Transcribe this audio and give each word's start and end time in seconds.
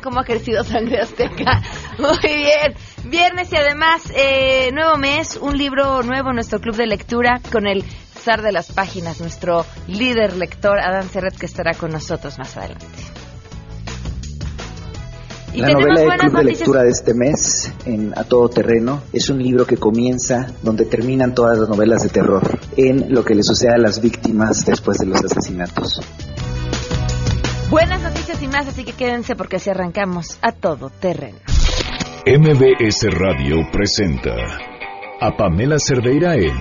cómo 0.00 0.20
ha 0.20 0.24
crecido 0.24 0.64
Sangre 0.64 1.00
Azteca. 1.00 1.62
Muy 1.98 2.18
bien. 2.22 2.74
Viernes 3.04 3.52
y 3.52 3.56
además, 3.56 4.12
eh, 4.14 4.70
nuevo 4.72 4.96
mes, 4.96 5.36
un 5.36 5.56
libro 5.56 6.02
nuevo 6.02 6.30
en 6.30 6.36
nuestro 6.36 6.60
club 6.60 6.76
de 6.76 6.86
lectura 6.86 7.40
con 7.52 7.66
el 7.66 7.84
zar 8.26 8.42
de 8.42 8.52
las 8.52 8.72
páginas, 8.72 9.20
nuestro 9.20 9.64
líder 9.86 10.36
lector, 10.36 10.78
Adán 10.80 11.08
Serret, 11.08 11.36
que 11.36 11.46
estará 11.46 11.74
con 11.74 11.92
nosotros 11.92 12.38
más 12.38 12.56
adelante. 12.56 12.86
Y 15.56 15.60
la 15.60 15.72
novela 15.72 16.00
del 16.00 16.18
club 16.18 16.36
de 16.36 16.44
lectura 16.44 16.82
de 16.82 16.90
este 16.90 17.14
mes, 17.14 17.72
en 17.86 18.12
A 18.18 18.24
Todo 18.24 18.48
Terreno, 18.50 19.02
es 19.12 19.30
un 19.30 19.42
libro 19.42 19.66
que 19.66 19.78
comienza 19.78 20.48
donde 20.62 20.84
terminan 20.84 21.34
todas 21.34 21.56
las 21.58 21.68
novelas 21.68 22.02
de 22.02 22.10
terror, 22.10 22.42
en 22.76 23.14
lo 23.14 23.24
que 23.24 23.34
le 23.34 23.42
sucede 23.42 23.72
a 23.74 23.78
las 23.78 24.02
víctimas 24.02 24.66
después 24.66 24.98
de 24.98 25.06
los 25.06 25.24
asesinatos. 25.24 26.02
Buenas 27.68 28.00
noticias 28.00 28.40
y 28.42 28.46
más, 28.46 28.68
así 28.68 28.84
que 28.84 28.92
quédense 28.92 29.34
porque 29.34 29.56
así 29.56 29.70
arrancamos 29.70 30.38
a 30.40 30.52
todo 30.52 30.88
terreno. 30.88 31.38
MBS 32.24 33.06
Radio 33.10 33.56
presenta 33.72 34.34
a 35.20 35.36
Pamela 35.36 35.76
Cerdeira 35.78 36.34
en 36.34 36.56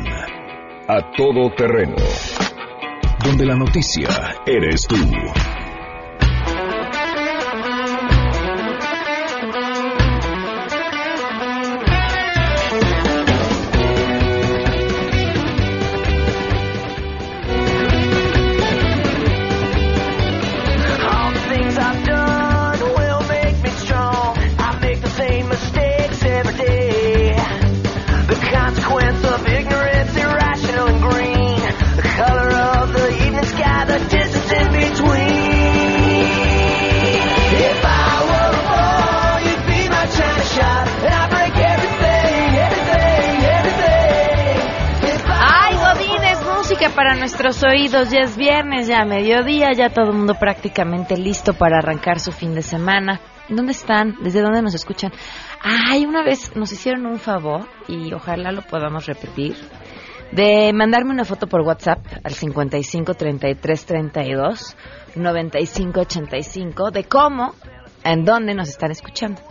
A 0.87 1.11
Todo 1.15 1.53
Terreno, 1.55 1.95
donde 3.23 3.45
la 3.45 3.55
noticia 3.55 4.07
eres 4.47 4.87
tú. 4.87 4.95
Para 46.89 47.15
nuestros 47.15 47.63
oídos. 47.63 48.11
Ya 48.11 48.19
es 48.21 48.37
viernes, 48.37 48.87
ya 48.87 49.05
mediodía, 49.05 49.71
ya 49.73 49.89
todo 49.89 50.11
el 50.11 50.17
mundo 50.17 50.35
prácticamente 50.35 51.17
listo 51.17 51.53
para 51.53 51.79
arrancar 51.79 52.19
su 52.19 52.31
fin 52.31 52.53
de 52.53 52.61
semana. 52.61 53.19
¿Dónde 53.49 53.71
están? 53.71 54.17
¿Desde 54.21 54.41
dónde 54.41 54.61
nos 54.61 54.75
escuchan? 54.75 55.11
Ay, 55.61 56.05
una 56.05 56.23
vez 56.23 56.55
nos 56.55 56.71
hicieron 56.71 57.05
un 57.05 57.19
favor 57.19 57.67
y 57.87 58.13
ojalá 58.13 58.51
lo 58.51 58.61
podamos 58.61 59.05
repetir. 59.05 59.55
De 60.31 60.73
mandarme 60.73 61.11
una 61.11 61.25
foto 61.25 61.47
por 61.47 61.61
WhatsApp 61.61 61.99
al 62.23 62.33
55 62.33 63.13
33 63.13 63.85
32 63.85 64.75
95 65.15 65.99
85 66.01 66.91
de 66.91 67.03
cómo, 67.05 67.55
en 68.03 68.25
dónde 68.25 68.53
nos 68.53 68.69
están 68.69 68.91
escuchando. 68.91 69.41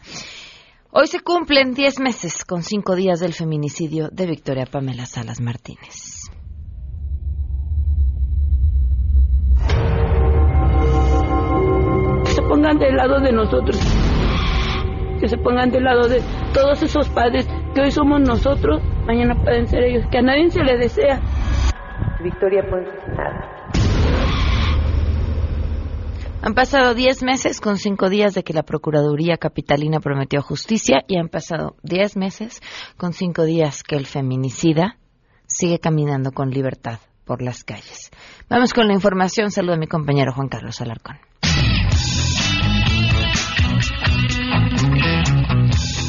Hoy 0.94 1.08
se 1.08 1.22
cumplen 1.22 1.74
10 1.74 2.02
meses 2.02 2.44
con 2.44 2.64
5 2.64 2.96
días 2.96 3.22
del 3.22 3.32
feminicidio 3.34 4.10
de 4.12 4.26
Victoria 4.26 4.66
Pamela 4.66 5.06
Salas 5.06 5.40
Martínez. 5.40 6.30
Que 12.26 12.32
se 12.32 12.42
pongan 12.42 12.78
del 12.78 12.98
lado 12.98 13.22
de 13.22 13.32
nosotros, 13.32 13.80
que 15.22 15.30
se 15.30 15.38
pongan 15.38 15.72
del 15.72 15.86
lado 15.86 16.10
de 16.10 16.22
todos 16.54 16.84
esos 16.84 17.08
padres 17.08 17.48
que 17.74 17.80
hoy 17.80 17.92
somos 17.92 18.20
nosotros, 18.20 18.82
mañana 19.08 19.36
pueden 19.42 19.68
ser 19.68 19.84
ellos, 19.84 20.04
que 20.12 20.18
a 20.18 20.22
nadie 20.22 20.50
se 20.50 20.62
le 20.62 20.76
desea. 20.78 21.22
Victoria, 22.22 22.66
pues 22.70 22.86
nada. 23.16 23.41
Han 26.44 26.56
pasado 26.56 26.96
10 26.96 27.22
meses 27.22 27.62
con 27.62 27.78
5 27.78 28.10
días 28.10 28.34
de 28.34 28.44
que 28.44 28.54
la 28.54 28.64
Procuraduría 28.64 29.38
Capitalina 29.38 30.00
prometió 30.00 30.42
justicia 30.42 31.04
y 31.08 31.20
han 31.20 31.30
pasado 31.30 31.76
10 31.84 32.18
meses 32.18 32.62
con 32.98 33.14
5 33.14 33.44
días 33.44 33.84
que 33.84 33.96
el 33.96 34.08
feminicida 34.08 34.98
sigue 35.46 35.78
caminando 35.78 36.32
con 36.32 36.50
libertad 36.50 37.00
por 37.26 37.44
las 37.44 37.64
calles. 37.64 38.10
Vamos 38.50 38.74
con 38.74 38.88
la 38.88 38.96
información. 38.96 39.52
Saludo 39.52 39.76
a 39.76 39.78
mi 39.78 39.86
compañero 39.86 40.34
Juan 40.34 40.48
Carlos 40.50 40.82
Alarcón. 40.82 41.20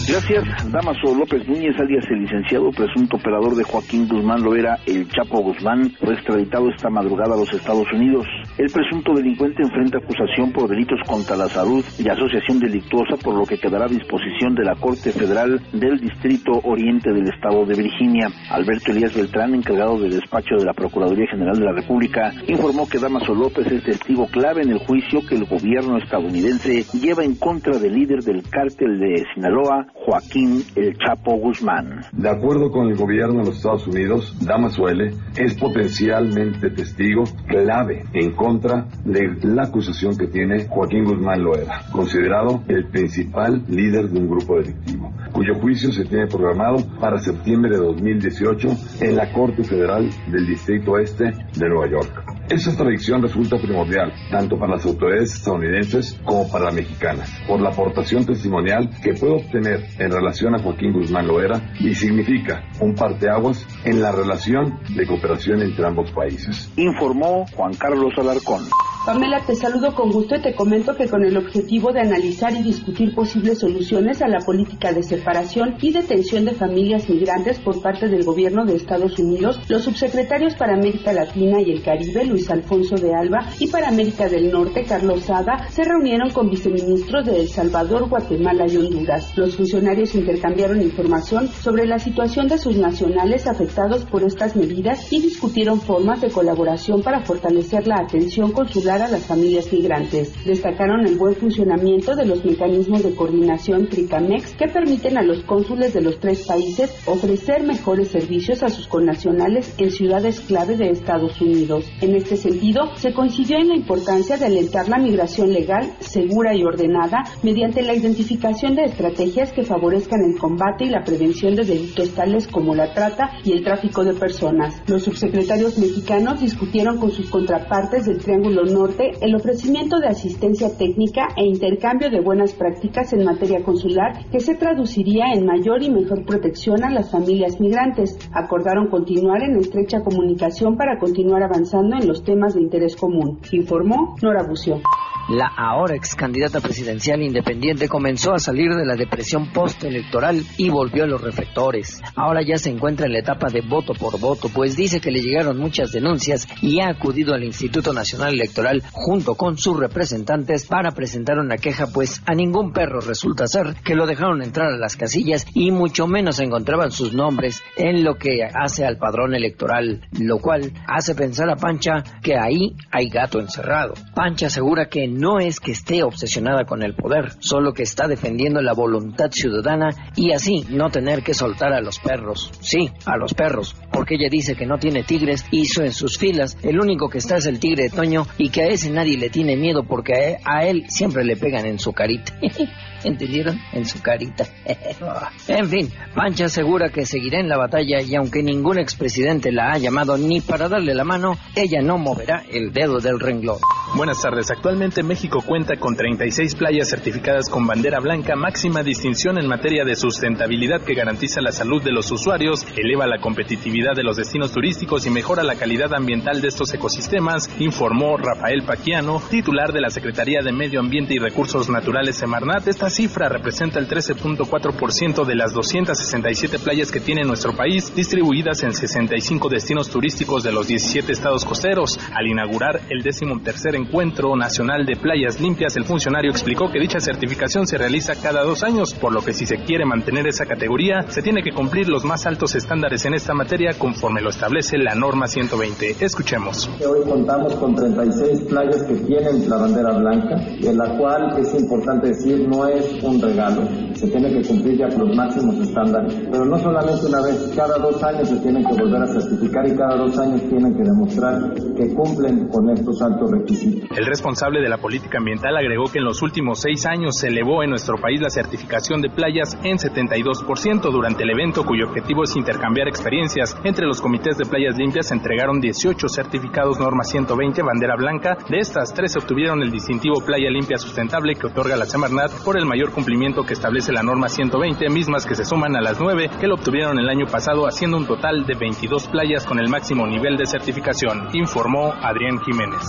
Gracias. 0.09 0.45
Damaso 0.73 1.15
López 1.15 1.47
Núñez, 1.47 1.79
alias 1.79 2.05
el 2.11 2.23
licenciado 2.23 2.71
presunto 2.71 3.17
operador 3.17 3.55
de 3.55 3.63
Joaquín 3.63 4.09
Guzmán 4.09 4.43
Loera, 4.43 4.79
el 4.87 5.09
Chapo 5.09 5.41
Guzmán, 5.41 5.93
fue 6.01 6.15
extraditado 6.15 6.69
esta 6.71 6.91
madrugada 6.91 7.35
a 7.35 7.39
los 7.39 7.53
Estados 7.53 7.87
Unidos. 7.93 8.27
El 8.59 8.71
presunto 8.71 9.15
delincuente 9.15 9.63
enfrenta 9.63 9.99
acusación 9.99 10.53
por 10.53 10.69
delitos 10.69 10.99
contra 11.07 11.37
la 11.37 11.49
salud 11.49 11.85
y 11.99 12.09
asociación 12.09 12.59
delictuosa, 12.59 13.17
por 13.17 13.35
lo 13.35 13.47
que 13.47 13.59
quedará 13.59 13.85
a 13.85 13.89
disposición 13.89 14.55
de 14.55 14.65
la 14.65 14.75
Corte 14.75 15.13
Federal 15.13 15.61
del 15.73 16.01
Distrito 16.01 16.53
Oriente 16.65 17.13
del 17.13 17.29
Estado 17.29 17.65
de 17.65 17.75
Virginia. 17.75 18.29
Alberto 18.51 18.91
Elías 18.91 19.15
Beltrán, 19.15 19.55
encargado 19.55 19.99
de 19.99 20.11
despacho 20.11 20.57
de 20.59 20.65
la 20.65 20.75
Procuraduría 20.75 21.31
General 21.31 21.57
de 21.57 21.65
la 21.65 21.73
República, 21.73 22.33
informó 22.49 22.89
que 22.89 22.99
Damaso 22.99 23.35
López 23.35 23.71
es 23.71 23.85
testigo 23.85 24.27
clave 24.27 24.63
en 24.63 24.73
el 24.73 24.79
juicio 24.79 25.21
que 25.29 25.37
el 25.37 25.45
gobierno 25.45 25.99
estadounidense 25.99 26.85
lleva 26.99 27.25
en 27.25 27.37
contra 27.37 27.79
del 27.79 27.95
líder 27.95 28.23
del 28.23 28.43
cártel 28.49 28.99
de 28.99 29.25
Sinaloa, 29.35 29.87
Joaquín 30.05 30.63
El 30.75 30.97
Chapo 30.99 31.37
Guzmán. 31.37 32.01
De 32.13 32.29
acuerdo 32.29 32.71
con 32.71 32.89
el 32.89 32.97
gobierno 32.97 33.41
de 33.41 33.47
los 33.47 33.57
Estados 33.57 33.87
Unidos, 33.87 34.37
Damaso 34.41 34.89
L. 34.89 35.13
es 35.37 35.55
potencialmente 35.55 36.71
testigo 36.71 37.25
clave 37.47 38.05
en 38.13 38.33
contra 38.33 38.87
de 39.05 39.37
la 39.43 39.65
acusación 39.65 40.17
que 40.17 40.27
tiene 40.27 40.67
Joaquín 40.67 41.05
Guzmán 41.05 41.43
Loera, 41.43 41.83
considerado 41.93 42.63
el 42.69 42.87
principal 42.89 43.63
líder 43.69 44.09
de 44.09 44.19
un 44.19 44.29
grupo 44.29 44.57
delictivo, 44.57 45.13
cuyo 45.33 45.55
juicio 45.61 45.93
se 45.93 46.05
tiene 46.05 46.27
programado 46.27 46.79
para 47.01 47.19
septiembre 47.19 47.71
de 47.71 47.79
2018 47.79 48.69
en 49.01 49.17
la 49.17 49.33
Corte 49.33 49.63
Federal 49.63 50.11
del 50.31 50.47
Distrito 50.47 50.99
Este 50.99 51.25
de 51.25 51.69
Nueva 51.69 51.89
York. 51.89 52.42
Esa 52.53 52.77
tradición 52.77 53.23
resulta 53.23 53.57
primordial, 53.57 54.13
tanto 54.31 54.59
para 54.59 54.73
las 54.77 54.85
autoridades 54.85 55.33
estadounidenses 55.37 56.21
como 56.23 56.53
para 56.53 56.67
las 56.67 56.75
mexicanas, 56.75 57.33
por 57.49 57.59
la 57.63 57.71
aportación 57.71 58.27
testimonial 58.27 58.91
que 59.03 59.15
puede 59.15 59.37
obtener 59.37 59.87
en 59.99 60.13
relación 60.13 60.55
a 60.55 60.59
Joaquín 60.59 60.93
Guzmán 60.93 61.29
Loera 61.29 61.73
y 61.81 61.95
significa 61.95 62.63
un 62.79 62.95
parteaguas 62.95 63.67
en 63.87 64.03
la 64.03 64.13
relación 64.13 64.79
de 64.95 65.07
cooperación 65.07 65.63
entre 65.63 65.87
ambos 65.87 66.11
países. 66.11 66.71
Informó 66.77 67.47
Juan 67.57 67.73
Carlos 67.73 68.13
Alarcón. 68.19 68.65
Pamela, 69.05 69.41
te 69.41 69.57
saludo 69.57 69.93
con 69.97 70.13
gusto 70.13 70.37
y 70.37 70.43
te 70.43 70.55
comento 70.55 70.95
que 70.95 71.09
con 71.09 71.25
el 71.25 71.37
objetivo 71.37 71.93
de 71.93 72.03
analizar 72.03 72.53
y 72.53 72.63
discutir 72.63 73.13
posibles 73.13 73.59
soluciones 73.59 74.23
a 74.23 74.29
la 74.29 74.39
política 74.39 74.93
de 74.93 75.03
separación 75.03 75.75
y 75.81 75.91
detención 75.91 76.45
de 76.45 76.53
familias 76.53 77.09
migrantes 77.09 77.59
por 77.59 77.83
parte 77.83 78.07
del 78.07 78.23
gobierno 78.23 78.65
de 78.65 78.77
Estados 78.77 79.19
Unidos, 79.19 79.59
los 79.69 79.83
subsecretarios 79.83 80.55
para 80.55 80.75
América 80.75 81.13
Latina 81.13 81.61
y 81.61 81.73
el 81.73 81.83
Caribe, 81.83 82.27
Luis 82.27 82.49
Alfonso 82.49 82.95
de 82.95 83.13
Alba, 83.13 83.49
y 83.59 83.67
para 83.67 83.89
América 83.89 84.29
del 84.29 84.53
Norte, 84.53 84.85
Carlos 84.85 85.25
Sada, 85.25 85.67
se 85.69 85.83
reunieron 85.83 86.31
con 86.31 86.49
viceministros 86.49 87.27
de 87.27 87.41
El 87.41 87.49
Salvador, 87.49 88.09
Guatemala 88.09 88.67
y 88.69 88.77
Honduras. 88.77 89.37
Los 89.37 89.57
funcionarios 89.57 90.15
intercambiaron 90.15 90.81
información 90.81 91.49
sobre 91.49 91.87
la 91.87 91.99
situación 91.99 92.47
de 92.47 92.57
sus 92.57 92.77
nacionales 92.77 93.49
afectados 93.49 94.05
por 94.05 94.23
estas 94.23 94.55
medidas 94.55 95.13
y 95.13 95.21
discutieron 95.21 95.81
formas 95.81 96.21
de 96.21 96.31
colaboración 96.31 97.03
para 97.03 97.23
fortalecer 97.23 97.89
la 97.89 97.97
atención 97.97 98.53
consular 98.53 98.92
a 99.01 99.09
las 99.09 99.25
familias 99.25 99.73
migrantes. 99.73 100.33
Destacaron 100.45 101.07
el 101.07 101.17
buen 101.17 101.35
funcionamiento 101.35 102.15
de 102.15 102.27
los 102.27 102.45
mecanismos 102.45 103.03
de 103.03 103.15
coordinación 103.15 103.89
TRICAMEX 103.89 104.55
que 104.55 104.69
permiten 104.69 105.17
a 105.17 105.23
los 105.23 105.43
cónsules 105.45 105.95
de 105.95 106.03
los 106.03 106.21
tres 106.21 106.47
países 106.47 106.95
ofrecer 107.07 107.63
mejores 107.63 108.09
servicios 108.09 108.63
a 108.63 108.69
sus 108.69 108.87
connacionales 108.87 109.75
en 109.79 109.91
ciudades 109.91 110.41
clave 110.41 110.77
de 110.77 110.91
Estados 110.91 111.41
Unidos. 111.41 111.87
En 112.03 112.15
este 112.15 112.37
sentido, 112.37 112.95
se 112.97 113.15
coincidió 113.15 113.59
en 113.59 113.69
la 113.69 113.77
importancia 113.77 114.37
de 114.37 114.47
alentar 114.47 114.89
la 114.89 114.99
migración 114.99 115.53
legal, 115.53 115.93
segura 116.01 116.55
y 116.55 116.63
ordenada 116.63 117.25
mediante 117.43 117.83
la 117.83 117.95
identificación 117.95 118.75
de 118.75 118.85
estrategias 118.85 119.53
que 119.53 119.63
favorezcan 119.63 120.21
el 120.25 120.39
combate 120.39 120.85
y 120.85 120.91
la 120.91 121.05
prevención 121.05 121.55
de 121.55 121.65
delitos 121.65 122.11
tales 122.11 122.47
como 122.47 122.75
la 122.75 122.93
trata 122.93 123.31
y 123.45 123.53
el 123.53 123.65
tráfico 123.65 124.05
de 124.05 124.15
personas. 124.15 124.83
Los 124.87 125.05
subsecretarios 125.05 125.79
mexicanos 125.79 126.41
discutieron 126.41 126.99
con 126.99 127.11
sus 127.11 127.31
contrapartes 127.31 128.05
del 128.07 128.19
Triángulo 128.19 128.65
Norte 128.65 128.82
el 129.21 129.35
ofrecimiento 129.35 129.99
de 129.99 130.09
asistencia 130.09 130.77
técnica 130.77 131.29
e 131.37 131.45
intercambio 131.45 132.11
de 132.11 132.21
buenas 132.21 132.53
prácticas 132.53 133.13
en 133.13 133.25
materia 133.25 133.63
consular 133.63 134.29
que 134.31 134.41
se 134.41 134.55
traduciría 134.55 135.33
en 135.35 135.47
mayor 135.47 135.83
y 135.83 135.91
mejor 135.91 136.25
protección 136.25 136.83
a 136.85 136.91
las 136.91 137.11
familias 137.11 137.61
migrantes. 137.61 138.19
Acordaron 138.33 138.89
continuar 138.89 139.43
en 139.43 139.57
estrecha 139.57 140.03
comunicación 140.03 140.77
para 140.77 140.99
continuar 140.99 141.43
avanzando 141.43 141.97
en 141.97 142.09
los 142.09 142.25
temas 142.25 142.55
de 142.55 142.63
interés 142.63 142.97
común, 142.97 143.41
informó 143.53 144.17
Nora 144.23 144.43
Bucio. 144.43 144.81
La 145.29 145.53
ahora 145.57 145.95
ex 145.95 146.17
candidata 146.17 146.61
presidencial 146.61 147.23
independiente 147.23 147.89
comenzó 147.89 148.33
a 148.33 148.41
salir 148.41 148.75
de 148.75 148.85
la 148.85 148.97
depresión 148.97 149.53
postelectoral 149.53 150.43
y 150.59 150.69
volvió 150.69 151.05
a 151.05 151.07
los 151.07 151.21
reflectores. 151.21 152.01
Ahora 152.17 152.41
ya 152.43 152.57
se 152.57 152.71
encuentra 152.71 153.07
en 153.07 153.13
la 153.13 153.21
etapa 153.21 153.49
de 153.49 153.61
voto 153.61 153.95
por 153.95 154.19
voto, 154.19 154.49
pues 154.53 154.77
dice 154.77 155.01
que 155.01 155.13
le 155.13 155.21
llegaron 155.21 155.59
muchas 155.59 155.93
denuncias 155.93 156.49
y 156.61 156.81
ha 156.81 156.89
acudido 156.89 157.35
al 157.35 157.45
Instituto 157.45 157.93
Nacional 157.93 158.35
Electoral 158.35 158.72
junto 158.93 159.35
con 159.35 159.59
sus 159.59 159.79
representantes 159.79 160.67
para 160.67 160.93
presentar 160.93 161.39
una 161.39 161.57
queja, 161.57 161.87
pues 161.87 162.23
a 162.27 162.35
ningún 162.35 162.73
perro 162.73 163.01
resulta 163.01 163.47
ser 163.47 163.75
que 163.85 163.95
lo 163.95 164.07
dejaron 164.07 164.43
entrar 164.43 164.73
a 164.73 164.79
las 164.79 164.97
casillas 164.97 165.47
y 165.55 165.71
mucho 165.71 166.07
menos 166.07 166.41
encontraban 166.41 166.91
sus 166.91 167.13
nombres 167.13 167.63
en 167.77 168.05
lo 168.05 168.17
que 168.17 168.45
hace 168.45 168.87
al 168.87 168.99
padrón 168.99 169.35
electoral, 169.35 170.01
lo 170.19 170.39
cual 170.39 170.73
hace 170.87 171.15
pensar 171.15 171.51
a 171.51 171.57
Pancha 171.57 172.03
que 172.23 172.37
ahí 172.37 172.77
hay 172.91 173.09
gato 173.09 173.41
encerrado. 173.41 173.95
Pancha 174.15 174.47
asegura 174.47 174.87
que 174.87 175.09
no 175.09 175.39
es 175.39 175.61
que 175.61 175.73
esté 175.73 176.03
obsesionada 176.03 176.65
con 176.65 176.83
el 176.83 176.95
poder, 176.95 177.33
solo 177.41 177.73
que 177.73 177.83
está 177.83 178.07
defendiendo 178.07 178.61
la 178.61 178.73
voluntad 178.73 179.31
ciudadana 179.31 179.91
y 180.17 180.33
así 180.33 180.65
no 180.71 180.91
tener 180.91 181.23
que 181.23 181.35
soltar 181.35 181.73
a 181.73 181.81
los 181.81 181.99
perros. 181.99 182.51
Sí, 182.61 182.91
a 183.05 183.17
los 183.17 183.35
perros, 183.35 183.77
porque 183.93 184.15
ella 184.15 184.29
dice 184.31 184.55
que 184.55 184.67
no 184.67 184.79
tiene 184.79 185.05
tigres, 185.05 185.45
hizo 185.51 185.83
en 185.83 185.93
sus 185.93 186.19
filas, 186.19 186.57
el 186.63 186.81
único 186.81 187.09
que 187.09 187.19
está 187.19 187.37
es 187.37 187.47
el 187.47 187.61
tigre 187.61 187.85
de 187.85 187.91
Toño 187.91 188.27
y 188.39 188.51
que 188.51 188.62
a 188.63 188.69
ese 188.69 188.91
nadie 188.91 189.17
le 189.17 189.31
tiene 189.31 189.57
miedo 189.57 189.85
porque 189.85 190.39
a 190.45 190.67
él 190.67 190.85
siempre 190.89 191.25
le 191.25 191.37
pegan 191.37 191.67
en 191.67 191.79
su 191.79 191.93
carita. 191.93 192.33
¿Entendieron? 193.05 193.59
En 193.73 193.87
su 193.87 194.01
carita. 194.01 194.47
en 195.49 195.69
fin, 195.69 195.93
Pancha 196.15 196.47
asegura 196.47 196.91
que 196.91 197.07
seguirá 197.07 197.41
en 197.41 197.49
la 197.49 197.57
batalla 197.57 198.01
y 198.01 198.15
aunque 198.15 198.43
ningún 198.43 198.79
expresidente 198.79 199.53
la 199.53 199.73
ha 199.73 199.79
llamado 199.79 200.17
ni 200.17 200.41
para 200.41 200.69
darle 200.69 200.95
la 200.95 201.05
mano, 201.05 201.37
ella 201.55 201.81
no 201.83 201.99
moverá 201.99 202.45
el 202.51 202.73
dedo 202.73 202.99
del 202.99 203.21
renglón. 203.21 203.59
Buenas 203.95 204.23
tardes. 204.23 204.51
Actualmente 204.51 205.03
México 205.03 205.43
cuenta 205.47 205.77
con 205.77 205.95
36 205.95 206.55
playas 206.55 206.89
certificadas 206.89 207.51
con 207.51 207.67
bandera 207.67 208.01
blanca, 208.01 208.37
máxima 208.37 208.83
distinción 208.83 209.39
en 209.39 209.47
materia 209.47 209.85
de 209.85 209.97
sustentabilidad 209.97 210.81
que 210.81 210.95
garantiza 210.95 211.43
la 211.43 211.53
salud 211.53 211.83
de 211.83 211.93
los 211.93 212.11
usuarios, 212.11 212.67
eleva 212.75 213.07
la 213.07 213.21
competitividad 213.21 213.95
de 213.95 214.03
los 214.03 214.17
destinos 214.17 214.53
turísticos 214.53 215.07
y 215.07 215.11
mejora 215.11 215.43
la 215.43 215.57
calidad 215.57 215.93
ambiental 215.93 216.41
de 216.41 216.49
estos 216.49 216.73
ecosistemas, 216.73 217.51
informó 217.59 218.17
Rafael 218.17 218.63
Paquiano, 218.63 219.23
titular 219.31 219.73
de 219.73 219.83
la 219.83 219.91
Secretaría 219.91 220.41
de 220.43 220.53
Medio 220.53 220.81
Ambiente 220.81 221.15
y 221.15 221.19
Recursos 221.19 221.69
Naturales 221.69 222.17
Semarnat. 222.17 222.67
Esta 222.69 222.89
cifra 222.93 223.29
representa 223.29 223.79
el 223.79 223.89
13.4% 223.89 225.25
de 225.25 225.35
las 225.35 225.53
267 225.53 226.59
playas 226.59 226.93
que 226.93 227.01
tiene 227.01 227.23
nuestro 227.23 227.57
país, 227.57 227.95
distribuidas 227.95 228.63
en 228.63 228.73
65 228.73 229.49
destinos 229.49 229.89
turísticos 229.89 230.43
de 230.43 230.53
los 230.53 230.69
17 230.69 231.11
estados 231.11 231.45
costeros. 231.45 231.99
Al 232.15 232.27
inaugurar 232.27 232.83
el 232.91 233.03
décimo 233.03 233.41
tercer 233.43 233.75
Encuentro 233.75 234.37
Nacional 234.37 234.85
de 234.85 234.97
Playas 234.97 235.41
Limpias, 235.41 235.77
el 235.77 235.85
funcionario 235.85 236.31
explicó 236.31 236.71
que 236.71 236.79
dicha 236.79 237.01
certificación 237.01 237.67
se 237.67 237.79
realiza 237.79 238.15
cada 238.15 238.45
dos 238.45 238.63
años, 238.63 238.95
por 238.95 239.13
lo 239.13 239.23
que 239.23 239.33
si 239.33 239.47
se 239.47 239.57
quiere 239.65 239.87
mantener 239.87 240.27
esa 240.27 240.45
categoría, 240.45 241.03
se 241.09 241.23
tiene 241.23 241.43
que 241.43 241.53
cumplir 241.53 241.89
los 241.89 242.05
más 242.05 242.27
altos 242.27 242.55
estándares 242.55 243.05
en 243.07 243.15
esta 243.15 243.35
materia 243.35 243.73
conforme 243.79 244.21
lo 244.21 244.31
establece 244.31 244.77
la 244.77 244.95
norma 244.95 245.27
120. 245.27 245.97
Escuchemos. 246.01 246.69
Hoy 246.87 247.09
contamos 247.09 247.55
con 247.55 247.75
36 247.75 248.43
playas 248.43 248.83
que 248.83 248.95
tienen 248.95 249.49
la 249.49 249.57
bandera 249.57 249.99
blanca, 249.99 250.37
de 250.61 250.75
la 250.75 250.97
cual 250.99 251.39
es 251.39 251.55
importante 251.55 252.09
decir 252.09 252.47
no 252.49 252.67
es 252.67 252.82
un 253.03 253.21
regalo, 253.21 253.63
se 253.95 254.09
tiene 254.09 254.31
que 254.31 254.47
cumplir 254.47 254.79
ya 254.79 254.89
con 254.89 255.09
los 255.09 255.17
máximos 255.17 255.57
estándares, 255.57 256.15
pero 256.31 256.45
no 256.45 256.59
solamente 256.59 257.07
una 257.07 257.23
vez, 257.23 257.53
cada 257.57 257.79
dos 257.79 258.03
años 258.03 258.29
se 258.29 258.37
tienen 258.37 258.65
que 258.65 258.75
volver 258.75 259.03
a 259.03 259.07
certificar 259.07 259.67
y 259.67 259.77
cada 259.77 259.97
dos 259.97 260.19
años 260.19 260.43
tienen 260.49 260.75
que 260.77 260.83
demostrar 260.83 261.55
que 261.77 261.95
cumplen 261.95 262.49
con 262.49 262.71
estos 262.71 263.01
altos 263.03 263.31
requisitos. 263.31 263.89
El 263.97 264.07
responsable 264.07 264.61
de 264.61 264.69
la 264.69 264.79
política 264.79 265.19
ambiental 265.19 265.57
agregó 265.57 265.85
que 265.85 265.99
en 265.99 266.05
los 266.05 266.23
últimos 266.23 266.61
seis 266.61 266.87
años 266.87 267.17
se 267.19 267.29
elevó 267.29 267.63
en 267.63 267.71
nuestro 267.71 267.97
país 267.97 268.21
la 268.21 268.31
certificación 268.31 269.01
de 269.01 269.11
playas 269.11 269.57
en 269.63 269.79
72% 269.79 270.91
durante 270.91 271.23
el 271.23 271.31
evento 271.31 271.65
cuyo 271.65 271.87
objetivo 271.87 272.25
es 272.25 272.37
intercambiar 272.37 272.89
experiencias. 272.89 273.57
Entre 273.65 273.87
los 273.87 274.01
comités 274.01 274.37
de 274.39 274.45
playas 274.45 274.77
limpias 274.77 275.09
se 275.09 275.15
entregaron 275.15 275.61
18 275.61 276.09
certificados 276.09 276.79
norma 276.79 277.05
120 277.05 277.63
bandera 277.63 277.97
blanca. 277.97 278.37
De 278.49 278.59
estas, 278.59 278.93
tres 278.95 279.17
obtuvieron 279.17 279.63
el 279.63 279.71
distintivo 279.71 280.21
Playa 280.25 280.51
Limpia 280.51 280.79
Sustentable 280.79 281.35
que 281.35 281.47
otorga 281.47 281.77
la 281.77 281.87
Semarnat 281.87 282.33
por 282.45 282.59
el 282.59 282.67
mayor 282.73 282.91
cumplimiento 282.91 283.43
que 283.43 283.53
establece 283.53 283.93
la 283.93 284.03
norma 284.03 284.31
120, 284.31 284.89
mismas 284.89 285.27
que 285.27 285.35
se 285.35 285.45
suman 285.45 285.77
a 285.77 285.83
las 285.83 286.01
nueve 286.01 286.31
que 286.41 286.47
lo 286.47 286.55
obtuvieron 286.55 286.99
el 286.99 287.07
año 287.07 287.27
pasado, 287.27 287.67
haciendo 287.67 287.99
un 287.99 288.07
total 288.07 288.47
de 288.47 288.55
22 288.55 289.09
playas 289.09 289.45
con 289.45 289.59
el 289.59 289.69
máximo 289.69 290.07
nivel 290.07 290.39
de 290.39 290.47
certificación, 290.47 291.29
informó 291.35 291.93
Adrián 291.93 292.39
Jiménez. 292.41 292.81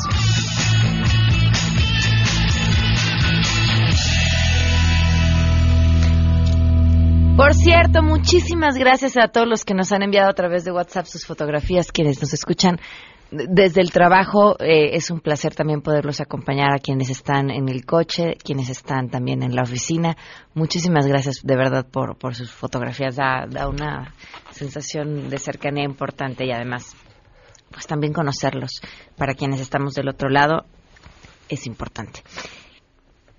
Por 7.36 7.54
cierto, 7.54 8.04
muchísimas 8.04 8.78
gracias 8.78 9.18
a 9.18 9.28
todos 9.28 9.50
los 9.50 9.66
que 9.66 9.74
nos 9.74 9.92
han 9.92 10.02
enviado 10.02 10.30
a 10.30 10.34
través 10.34 10.64
de 10.64 10.72
WhatsApp 10.72 11.08
sus 11.08 11.26
fotografías, 11.26 11.92
quienes 11.92 12.22
nos 12.22 12.34
escuchan 12.34 12.80
desde 13.34 13.82
el 13.82 13.92
trabajo. 13.92 14.56
Eh, 14.60 14.96
es 14.96 15.10
un 15.12 15.20
placer 15.20 15.56
también 15.56 15.82
poderlos 15.82 16.22
acompañar 16.22 16.74
a 16.74 16.80
quienes 16.80 17.10
están 17.10 17.50
en 17.50 17.70
el 17.70 17.86
coche, 17.86 18.36
quienes 18.44 18.70
están 18.70 19.10
también 19.10 19.44
en 19.44 19.56
la 19.56 19.64
oficina. 19.64 20.16
Muchísimas 20.54 21.08
gracias 21.08 21.42
de 21.44 21.56
verdad 21.56 21.86
por, 21.86 22.36
sus 22.36 22.52
fotografías. 22.52 23.16
Da, 23.16 23.46
da 23.50 23.68
una 23.68 24.14
sensación 24.52 25.30
de 25.30 25.38
cercanía 25.38 25.84
importante 25.84 26.46
y 26.46 26.52
además, 26.52 26.96
pues 27.72 27.88
también 27.88 28.14
conocerlos. 28.14 28.82
Para 29.18 29.34
quienes 29.34 29.60
estamos 29.60 29.94
del 29.94 30.10
otro 30.10 30.30
lado, 30.30 30.66
es 31.50 31.66
importante. 31.66 32.24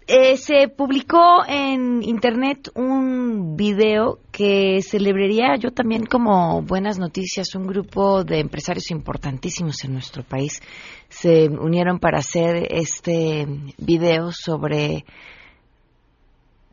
Eh, 0.07 0.37
se 0.37 0.69
publicó 0.69 1.47
en 1.49 2.03
internet 2.03 2.71
un 2.75 3.57
video 3.57 4.19
que 4.31 4.83
celebraría 4.83 5.57
yo 5.57 5.71
también 5.71 6.05
como 6.05 6.61
buenas 6.61 6.99
noticias. 6.99 7.55
Un 7.55 7.67
grupo 7.67 8.23
de 8.23 8.41
empresarios 8.41 8.91
importantísimos 8.91 9.83
en 9.85 9.95
nuestro 9.95 10.23
país 10.23 10.61
se 11.09 11.49
unieron 11.49 11.99
para 12.01 12.19
hacer 12.19 12.69
este 12.71 13.47
video 13.79 14.31
sobre 14.31 15.07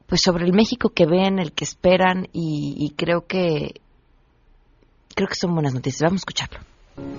pues 0.07 0.21
sobre 0.21 0.43
el 0.43 0.51
México 0.51 0.89
que 0.89 1.05
ven, 1.05 1.39
el 1.39 1.53
que 1.53 1.63
esperan 1.63 2.27
y, 2.33 2.75
y 2.77 2.89
creo 2.97 3.27
que 3.27 3.75
creo 5.15 5.29
que 5.29 5.35
son 5.35 5.53
buenas 5.53 5.73
noticias. 5.73 6.01
Vamos 6.01 6.19
a 6.19 6.23
escucharlo. 6.23 6.59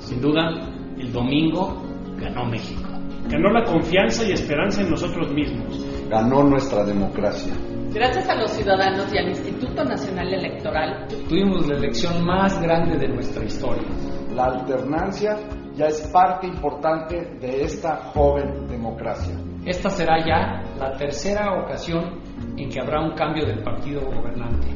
Sin 0.00 0.20
duda, 0.20 0.50
el 0.98 1.10
domingo 1.10 1.82
ganó 2.18 2.44
México. 2.44 2.82
Ganó 3.28 3.50
la 3.50 3.64
confianza 3.64 4.28
y 4.28 4.32
esperanza 4.32 4.82
en 4.82 4.90
nosotros 4.90 5.32
mismos. 5.32 5.91
Ganó 6.12 6.44
nuestra 6.44 6.84
democracia. 6.84 7.54
Gracias 7.90 8.28
a 8.28 8.34
los 8.34 8.50
ciudadanos 8.50 9.10
y 9.14 9.16
al 9.16 9.28
Instituto 9.28 9.82
Nacional 9.82 10.34
Electoral, 10.34 11.06
tuvimos 11.26 11.66
la 11.66 11.78
elección 11.78 12.22
más 12.22 12.60
grande 12.60 12.98
de 12.98 13.08
nuestra 13.08 13.42
historia. 13.42 13.88
La 14.34 14.44
alternancia 14.44 15.38
ya 15.74 15.86
es 15.86 16.02
parte 16.12 16.48
importante 16.48 17.38
de 17.40 17.62
esta 17.62 17.96
joven 18.12 18.66
democracia. 18.68 19.34
Esta 19.64 19.88
será 19.88 20.18
ya 20.18 20.62
la 20.78 20.94
tercera 20.98 21.62
ocasión 21.62 22.20
en 22.58 22.68
que 22.68 22.78
habrá 22.78 23.00
un 23.00 23.14
cambio 23.14 23.46
del 23.46 23.62
partido 23.62 24.02
gobernante. 24.02 24.66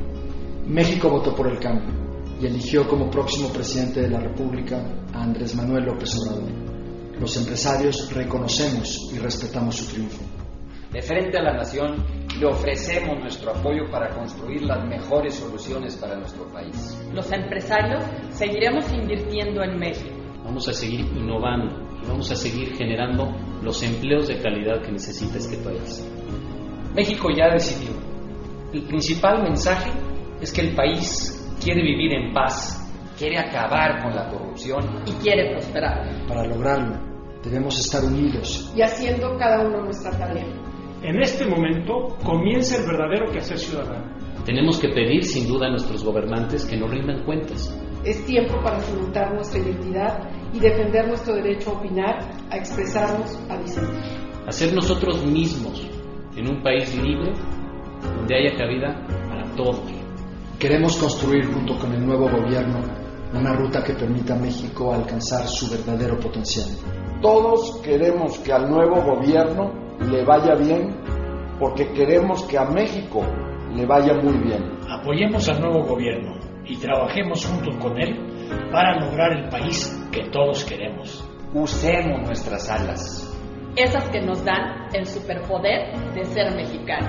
México 0.66 1.10
votó 1.10 1.34
por 1.34 1.48
el 1.48 1.58
cambio 1.58 1.92
y 2.40 2.46
eligió 2.46 2.88
como 2.88 3.10
próximo 3.10 3.50
presidente 3.50 4.00
de 4.00 4.08
la 4.08 4.20
República 4.20 4.78
a 5.12 5.24
Andrés 5.24 5.54
Manuel 5.54 5.84
López 5.84 6.16
Obrador. 6.16 6.50
Los 7.20 7.36
empresarios 7.36 8.10
reconocemos 8.14 9.12
y 9.12 9.18
respetamos 9.18 9.76
su 9.76 9.92
triunfo. 9.92 10.35
De 10.96 11.02
frente 11.02 11.36
a 11.36 11.42
la 11.42 11.52
nación, 11.52 12.06
le 12.40 12.46
ofrecemos 12.46 13.20
nuestro 13.20 13.50
apoyo 13.50 13.82
para 13.90 14.08
construir 14.14 14.62
las 14.62 14.82
mejores 14.86 15.34
soluciones 15.34 15.94
para 15.96 16.16
nuestro 16.16 16.50
país. 16.50 16.98
Los 17.12 17.30
empresarios 17.30 18.02
seguiremos 18.30 18.90
invirtiendo 18.94 19.62
en 19.62 19.78
México. 19.78 20.16
Vamos 20.42 20.66
a 20.70 20.72
seguir 20.72 21.00
innovando 21.00 22.00
y 22.02 22.06
vamos 22.08 22.30
a 22.30 22.34
seguir 22.34 22.74
generando 22.74 23.30
los 23.62 23.82
empleos 23.82 24.28
de 24.28 24.40
calidad 24.40 24.80
que 24.80 24.92
necesita 24.92 25.36
este 25.36 25.58
país. 25.58 26.02
México 26.94 27.28
ya 27.28 27.50
decidió. 27.50 27.90
El 28.72 28.84
principal 28.84 29.42
mensaje 29.42 29.90
es 30.40 30.50
que 30.50 30.62
el 30.62 30.74
país 30.74 31.46
quiere 31.62 31.82
vivir 31.82 32.14
en 32.14 32.32
paz, 32.32 32.90
quiere 33.18 33.36
acabar 33.36 34.02
con 34.02 34.16
la 34.16 34.30
corrupción 34.30 35.02
y 35.04 35.12
quiere 35.22 35.50
prosperar. 35.52 36.26
Para 36.26 36.46
lograrlo, 36.46 36.96
debemos 37.44 37.78
estar 37.78 38.02
unidos 38.02 38.72
y 38.74 38.80
haciendo 38.80 39.36
cada 39.36 39.60
uno 39.60 39.82
nuestra 39.82 40.10
tarea. 40.12 40.65
En 41.02 41.20
este 41.20 41.46
momento 41.46 42.16
comienza 42.24 42.78
el 42.78 42.86
verdadero 42.86 43.30
quehacer 43.30 43.58
ciudadano. 43.58 44.16
Tenemos 44.44 44.78
que 44.78 44.88
pedir 44.88 45.24
sin 45.24 45.46
duda 45.46 45.66
a 45.66 45.70
nuestros 45.70 46.02
gobernantes 46.04 46.64
que 46.64 46.76
nos 46.76 46.90
rindan 46.90 47.24
cuentas. 47.24 47.76
Es 48.04 48.24
tiempo 48.24 48.60
para 48.62 48.80
cimentar 48.80 49.34
nuestra 49.34 49.60
identidad 49.60 50.30
y 50.52 50.60
defender 50.60 51.08
nuestro 51.08 51.34
derecho 51.34 51.70
a 51.70 51.72
opinar, 51.74 52.18
a 52.50 52.56
expresarnos, 52.56 53.38
a 53.50 53.58
disentir. 53.58 54.00
Hacer 54.46 54.72
nosotros 54.72 55.24
mismos 55.26 55.86
en 56.36 56.48
un 56.48 56.62
país 56.62 56.94
libre 56.96 57.32
donde 58.16 58.34
haya 58.34 58.56
cabida 58.56 59.06
para 59.28 59.44
todos. 59.54 59.80
Queremos 60.58 60.96
construir 60.96 61.44
junto 61.46 61.78
con 61.78 61.92
el 61.92 62.06
nuevo 62.06 62.28
gobierno 62.30 62.80
una 63.34 63.54
ruta 63.54 63.82
que 63.82 63.92
permita 63.94 64.34
a 64.34 64.38
México 64.38 64.94
alcanzar 64.94 65.46
su 65.46 65.68
verdadero 65.68 66.18
potencial. 66.18 66.66
Todos 67.26 67.80
queremos 67.82 68.38
que 68.38 68.52
al 68.52 68.70
nuevo 68.70 69.02
gobierno 69.02 69.72
le 69.98 70.24
vaya 70.24 70.54
bien 70.54 70.96
porque 71.58 71.92
queremos 71.92 72.44
que 72.44 72.56
a 72.56 72.66
México 72.66 73.26
le 73.74 73.84
vaya 73.84 74.14
muy 74.14 74.38
bien. 74.44 74.78
Apoyemos 74.88 75.48
al 75.48 75.60
nuevo 75.60 75.82
gobierno 75.82 76.36
y 76.64 76.76
trabajemos 76.76 77.44
juntos 77.44 77.74
con 77.78 78.00
él 78.00 78.16
para 78.70 79.00
lograr 79.00 79.32
el 79.32 79.48
país 79.48 79.92
que 80.12 80.30
todos 80.30 80.64
queremos. 80.66 81.28
Usemos 81.52 82.20
nuestras 82.24 82.70
alas. 82.70 83.36
Esas 83.74 84.08
que 84.10 84.20
nos 84.20 84.44
dan 84.44 84.86
el 84.94 85.04
superpoder 85.04 85.98
de 86.14 86.24
ser 86.26 86.54
mexicano 86.54 87.08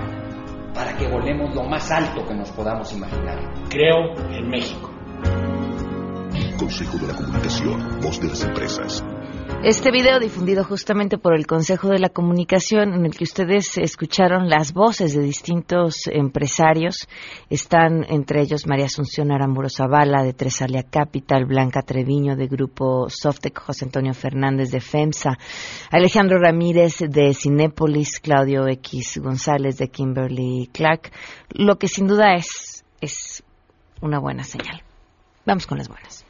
para 0.73 0.97
que 0.97 1.07
volemos 1.07 1.53
lo 1.53 1.63
más 1.63 1.91
alto 1.91 2.25
que 2.25 2.33
nos 2.33 2.49
podamos 2.53 2.91
imaginar. 2.91 3.37
Creo 3.69 4.15
en 4.31 4.49
México. 4.49 4.89
Consejo 6.57 6.97
de 6.97 7.07
la 7.07 7.13
Comunicación, 7.13 7.99
voz 8.01 8.19
de 8.19 8.29
las 8.29 8.43
empresas. 8.43 9.03
Este 9.63 9.91
video 9.91 10.19
difundido 10.19 10.63
justamente 10.63 11.17
por 11.17 11.35
el 11.35 11.47
Consejo 11.47 11.89
de 11.89 11.97
la 11.97 12.09
Comunicación, 12.09 12.93
en 12.93 13.05
el 13.05 13.17
que 13.17 13.23
ustedes 13.23 13.77
escucharon 13.79 14.49
las 14.49 14.71
voces 14.71 15.15
de 15.15 15.21
distintos 15.21 16.03
empresarios, 16.05 17.09
están 17.49 18.05
entre 18.07 18.41
ellos 18.41 18.67
María 18.67 18.85
Asunción 18.85 19.31
Aramburo 19.31 19.67
Zavala 19.67 20.23
de 20.23 20.33
Tresalia 20.33 20.83
Capital, 20.83 21.45
Blanca 21.45 21.81
Treviño 21.81 22.35
de 22.35 22.47
Grupo 22.47 23.09
Softec, 23.09 23.59
José 23.59 23.85
Antonio 23.85 24.13
Fernández 24.13 24.69
de 24.69 24.79
FEMSA, 24.79 25.37
Alejandro 25.91 26.37
Ramírez 26.39 26.99
de 26.99 27.33
Cinépolis, 27.33 28.19
Claudio 28.19 28.67
X 28.67 29.19
González 29.21 29.79
de 29.79 29.89
Kimberly 29.89 30.69
Clark, 30.71 31.11
lo 31.49 31.77
que 31.77 31.87
sin 31.87 32.05
duda 32.05 32.35
es, 32.35 32.85
es 33.01 33.43
una 34.01 34.19
buena 34.19 34.43
señal. 34.43 34.83
Vamos 35.45 35.65
con 35.65 35.79
las 35.79 35.89
buenas. 35.89 36.26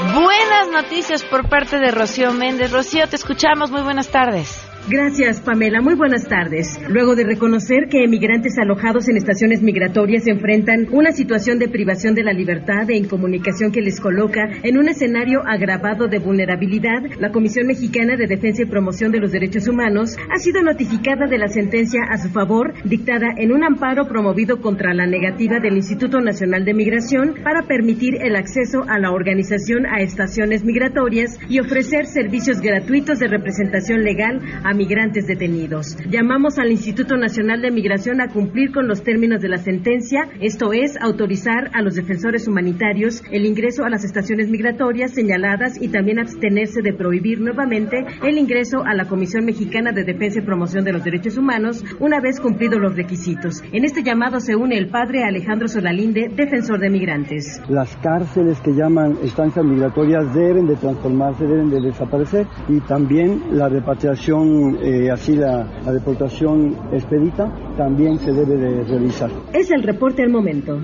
Buenas 0.00 0.68
noticias 0.72 1.22
por 1.24 1.48
parte 1.48 1.78
de 1.78 1.90
Rocío 1.90 2.32
Méndez. 2.32 2.72
Rocío, 2.72 3.06
te 3.06 3.16
escuchamos. 3.16 3.70
Muy 3.70 3.82
buenas 3.82 4.08
tardes. 4.08 4.69
Gracias, 4.88 5.40
Pamela. 5.40 5.82
Muy 5.82 5.94
buenas 5.94 6.26
tardes. 6.26 6.80
Luego 6.88 7.14
de 7.14 7.24
reconocer 7.24 7.88
que 7.88 8.02
emigrantes 8.02 8.58
alojados 8.58 9.08
en 9.08 9.18
estaciones 9.18 9.62
migratorias 9.62 10.26
enfrentan 10.26 10.88
una 10.90 11.12
situación 11.12 11.58
de 11.58 11.68
privación 11.68 12.14
de 12.14 12.24
la 12.24 12.32
libertad 12.32 12.88
e 12.88 12.96
incomunicación 12.96 13.72
que 13.72 13.82
les 13.82 14.00
coloca 14.00 14.48
en 14.62 14.78
un 14.78 14.88
escenario 14.88 15.42
agravado 15.46 16.08
de 16.08 16.18
vulnerabilidad, 16.18 17.02
la 17.20 17.30
Comisión 17.30 17.66
Mexicana 17.66 18.16
de 18.16 18.26
Defensa 18.26 18.62
y 18.62 18.66
Promoción 18.66 19.12
de 19.12 19.20
los 19.20 19.32
Derechos 19.32 19.68
Humanos 19.68 20.16
ha 20.34 20.38
sido 20.38 20.62
notificada 20.62 21.26
de 21.26 21.38
la 21.38 21.48
sentencia 21.48 22.00
a 22.10 22.16
su 22.16 22.30
favor 22.30 22.72
dictada 22.84 23.34
en 23.36 23.52
un 23.52 23.62
amparo 23.62 24.08
promovido 24.08 24.60
contra 24.60 24.94
la 24.94 25.06
negativa 25.06 25.60
del 25.60 25.76
Instituto 25.76 26.20
Nacional 26.20 26.64
de 26.64 26.74
Migración 26.74 27.34
para 27.44 27.62
permitir 27.62 28.16
el 28.22 28.34
acceso 28.34 28.82
a 28.88 28.98
la 28.98 29.12
organización 29.12 29.86
a 29.86 30.00
estaciones 30.00 30.64
migratorias 30.64 31.38
y 31.48 31.60
ofrecer 31.60 32.06
servicios 32.06 32.60
gratuitos 32.60 33.18
de 33.18 33.28
representación 33.28 34.02
legal 34.02 34.40
a 34.64 34.69
migrantes 34.74 35.26
detenidos. 35.26 35.96
Llamamos 36.08 36.58
al 36.58 36.70
Instituto 36.70 37.16
Nacional 37.16 37.62
de 37.62 37.70
Migración 37.70 38.20
a 38.20 38.28
cumplir 38.28 38.72
con 38.72 38.88
los 38.88 39.02
términos 39.02 39.40
de 39.40 39.48
la 39.48 39.58
sentencia, 39.58 40.28
esto 40.40 40.72
es, 40.72 40.96
autorizar 41.00 41.70
a 41.72 41.82
los 41.82 41.94
defensores 41.94 42.46
humanitarios 42.48 43.22
el 43.30 43.46
ingreso 43.46 43.84
a 43.84 43.90
las 43.90 44.04
estaciones 44.04 44.48
migratorias 44.48 45.12
señaladas 45.12 45.80
y 45.80 45.88
también 45.88 46.18
abstenerse 46.18 46.82
de 46.82 46.92
prohibir 46.92 47.40
nuevamente 47.40 48.04
el 48.22 48.38
ingreso 48.38 48.84
a 48.84 48.94
la 48.94 49.06
Comisión 49.06 49.44
Mexicana 49.44 49.92
de 49.92 50.04
Defensa 50.04 50.40
y 50.40 50.42
Promoción 50.42 50.84
de 50.84 50.92
los 50.92 51.04
Derechos 51.04 51.36
Humanos 51.36 51.84
una 51.98 52.20
vez 52.20 52.40
cumplidos 52.40 52.80
los 52.80 52.96
requisitos. 52.96 53.62
En 53.72 53.84
este 53.84 54.02
llamado 54.02 54.40
se 54.40 54.56
une 54.56 54.76
el 54.76 54.88
padre 54.88 55.24
Alejandro 55.24 55.68
Solalinde, 55.68 56.28
defensor 56.34 56.78
de 56.80 56.90
migrantes. 56.90 57.60
Las 57.68 57.96
cárceles 57.96 58.60
que 58.60 58.72
llaman 58.72 59.16
estancias 59.22 59.64
migratorias 59.64 60.34
deben 60.34 60.66
de 60.66 60.76
transformarse, 60.76 61.46
deben 61.46 61.70
de 61.70 61.80
desaparecer 61.80 62.46
y 62.68 62.80
también 62.80 63.42
la 63.52 63.68
repatriación 63.68 64.59
eh, 64.82 65.10
así 65.10 65.36
la, 65.36 65.64
la 65.84 65.92
deportación 65.92 66.76
expedita 66.92 67.52
también 67.76 68.18
se 68.18 68.32
debe 68.32 68.56
de 68.56 68.84
realizar. 68.84 69.30
Es 69.52 69.70
el 69.70 69.82
reporte 69.82 70.22
al 70.22 70.30
momento. 70.30 70.80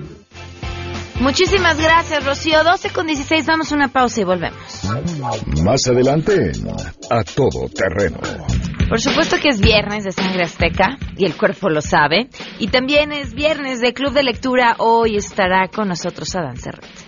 Muchísimas 1.19 1.81
gracias, 1.81 2.23
Rocío. 2.25 2.63
12 2.63 2.91
con 2.91 3.07
16, 3.07 3.45
damos 3.45 3.71
una 3.71 3.87
pausa 3.87 4.21
y 4.21 4.23
volvemos. 4.23 4.83
Más 5.63 5.87
adelante, 5.87 6.51
a 7.09 7.23
todo 7.23 7.67
terreno. 7.69 8.19
Por 8.87 9.01
supuesto 9.01 9.37
que 9.41 9.49
es 9.49 9.59
viernes 9.59 10.03
de 10.03 10.11
Sangre 10.11 10.43
Azteca 10.43 10.97
y 11.17 11.25
el 11.25 11.35
cuerpo 11.35 11.69
lo 11.69 11.81
sabe. 11.81 12.29
Y 12.59 12.67
también 12.67 13.11
es 13.11 13.33
viernes 13.33 13.81
de 13.81 13.93
Club 13.93 14.13
de 14.13 14.23
Lectura. 14.23 14.75
Hoy 14.77 15.17
estará 15.17 15.67
con 15.67 15.87
nosotros 15.87 16.33
Adán 16.35 16.57
Cerret. 16.57 17.06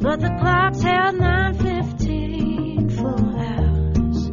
but 0.00 0.20
the 0.20 0.30
clock's 0.40 0.82
held 0.82 1.16
9:15 1.16 2.90
full 2.96 3.40
hours. 3.44 4.30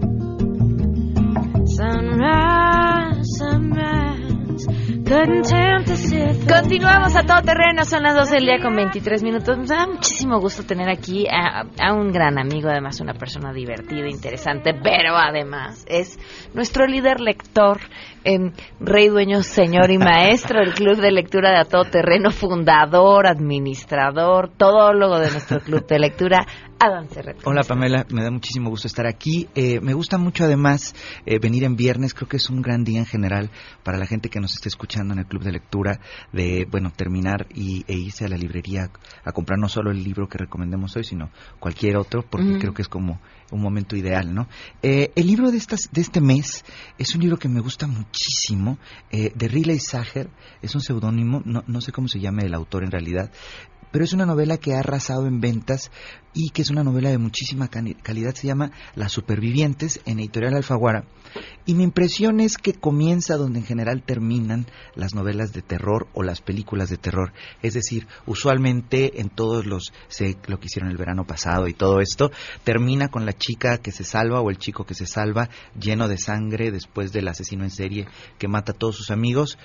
Sunrise, 1.75 3.25
sunrise, 3.38 4.65
couldn't 5.05 5.43
tempt 5.43 5.89
us 5.89 6.12
if 6.12 6.45
Continuamos 6.48 7.15
a 7.15 7.24
todo 7.24 7.41
terreno, 7.41 7.84
son 7.86 8.03
las 8.03 8.15
12 8.15 8.36
del 8.36 8.45
día 8.45 8.60
con 8.62 8.75
23 8.75 9.24
minutos. 9.24 9.57
Nos 9.57 9.69
da 9.69 9.88
muchísimo 9.88 10.39
gusto 10.39 10.63
tener 10.63 10.89
aquí 10.89 11.25
a, 11.27 11.65
a 11.79 11.93
un 11.93 12.12
gran 12.12 12.38
amigo, 12.38 12.69
además 12.69 13.01
una 13.01 13.13
persona 13.13 13.51
divertida, 13.51 14.07
interesante, 14.07 14.74
pero 14.74 15.17
además 15.17 15.84
es 15.89 16.19
nuestro 16.53 16.86
líder 16.86 17.19
lector, 17.19 17.79
em, 18.25 18.51
rey 18.79 19.08
dueño, 19.08 19.44
señor 19.44 19.91
y 19.91 19.98
maestro 19.98 20.60
del 20.60 20.74
Club 20.74 20.98
de 20.98 21.12
Lectura 21.12 21.51
de 21.51 21.60
A 21.60 21.65
Todo 21.65 21.86
Terreno, 21.86 22.32
fundador, 22.32 23.27
administrador, 23.27 24.50
todólogo 24.50 25.20
de 25.20 25.32
nuestro 25.32 25.60
Club 25.62 25.86
de 25.88 26.00
Lectura, 26.00 26.46
Adán 26.79 27.08
Cerret. 27.08 27.38
Hola 27.46 27.63
Pamela, 27.63 28.05
me 28.10 28.24
da 28.24 28.32
muchísimo 28.32 28.70
gusto 28.70 28.88
estar 28.88 29.08
aquí. 29.08 29.48
Eh, 29.55 29.79
me 29.79 29.94
gusta 29.94 30.17
mucho 30.17 30.44
además 30.44 30.94
eh, 31.25 31.39
venir 31.39 31.63
en 31.63 31.75
viernes, 31.75 32.13
creo 32.13 32.27
que 32.27 32.38
es 32.38 32.50
un 32.50 32.62
gran 32.62 32.84
día 32.84 33.00
en 33.00 33.05
general 33.05 33.50
para 33.84 33.98
la 33.98 34.05
gente 34.05 34.29
que 34.29 34.39
nos 34.39 34.53
esté 34.53 34.67
escuchando 34.67 35.13
en 35.13 35.20
el 35.20 35.25
club 35.25 35.44
de 35.44 35.51
lectura, 35.51 36.00
de 36.34 36.67
bueno 36.70 36.91
terminar 36.91 37.48
y, 37.53 37.86
e 37.88 37.94
irse 37.94 38.25
a 38.25 38.27
la 38.27 38.38
librería 38.38 38.89
a 39.24 39.32
comprar 39.32 39.58
no 39.58 39.70
solo 39.70 39.91
el 39.91 40.03
libro 40.03 40.27
que 40.27 40.38
recomendemos 40.38 40.96
hoy, 40.98 41.03
sino 41.03 41.29
cualquier 41.60 41.98
otro, 41.98 42.24
porque 42.24 42.50
Ujú. 42.50 42.60
creo 42.60 42.74
que 42.74 42.82
es 42.82 42.89
como 42.89 43.22
un 43.51 43.61
momento 43.61 43.95
ideal, 43.95 44.33
¿no? 44.33 44.47
Eh, 44.81 45.11
el 45.15 45.27
libro 45.27 45.51
de, 45.51 45.57
estas, 45.57 45.89
de 45.91 46.01
este 46.01 46.21
mes 46.21 46.63
es 46.97 47.13
un 47.15 47.21
libro 47.21 47.37
que 47.37 47.49
me 47.49 47.59
gusta 47.59 47.87
muchísimo, 47.87 48.77
eh, 49.11 49.31
de 49.35 49.47
Riley 49.47 49.79
Sager, 49.79 50.29
es 50.61 50.73
un 50.75 50.81
seudónimo, 50.81 51.41
no, 51.45 51.63
no 51.67 51.81
sé 51.81 51.91
cómo 51.91 52.07
se 52.07 52.19
llama 52.19 52.41
el 52.41 52.53
autor 52.53 52.83
en 52.83 52.91
realidad, 52.91 53.31
pero 53.95 54.03
es 54.03 54.11
una 54.11 54.25
novela 54.25 54.57
que 54.57 54.73
ha 54.73 54.79
arrasado 54.79 55.25
en 55.25 55.39
ventas 55.39 55.89
y 56.33 56.49
que 56.49 56.63
es 56.63 56.69
una 56.69 56.83
novela 56.83 57.11
de 57.11 57.17
muchísima 57.17 57.69
calidad. 57.69 58.35
Se 58.35 58.45
llama 58.45 58.71
Las 58.93 59.13
Supervivientes 59.13 60.01
en 60.05 60.19
Editorial 60.19 60.55
Alfaguara. 60.55 61.05
Y 61.65 61.75
mi 61.75 61.83
impresión 61.83 62.41
es 62.41 62.57
que 62.57 62.73
comienza 62.73 63.37
donde 63.37 63.59
en 63.59 63.65
general 63.65 64.03
terminan 64.03 64.67
las 64.95 65.15
novelas 65.15 65.53
de 65.53 65.61
terror 65.61 66.07
o 66.13 66.23
las 66.23 66.41
películas 66.41 66.89
de 66.89 66.97
terror. 66.97 67.31
Es 67.61 67.73
decir, 67.73 68.05
usualmente 68.25 69.21
en 69.21 69.29
todos 69.29 69.65
los, 69.65 69.93
sé 70.09 70.35
lo 70.47 70.59
que 70.59 70.65
hicieron 70.65 70.91
el 70.91 70.97
verano 70.97 71.25
pasado 71.25 71.69
y 71.69 71.73
todo 71.73 72.01
esto, 72.01 72.31
termina 72.65 73.07
con 73.07 73.25
la 73.25 73.33
chica 73.33 73.77
que 73.77 73.93
se 73.93 74.03
salva 74.03 74.41
o 74.41 74.49
el 74.49 74.57
chico 74.57 74.85
que 74.85 74.93
se 74.93 75.05
salva 75.05 75.49
lleno 75.79 76.09
de 76.09 76.17
sangre 76.17 76.69
después 76.69 77.13
del 77.13 77.29
asesino 77.29 77.63
en 77.63 77.71
serie 77.71 78.07
que 78.37 78.49
mata 78.49 78.73
a 78.73 78.77
todos 78.77 78.97
sus 78.97 79.09
amigos 79.09 79.57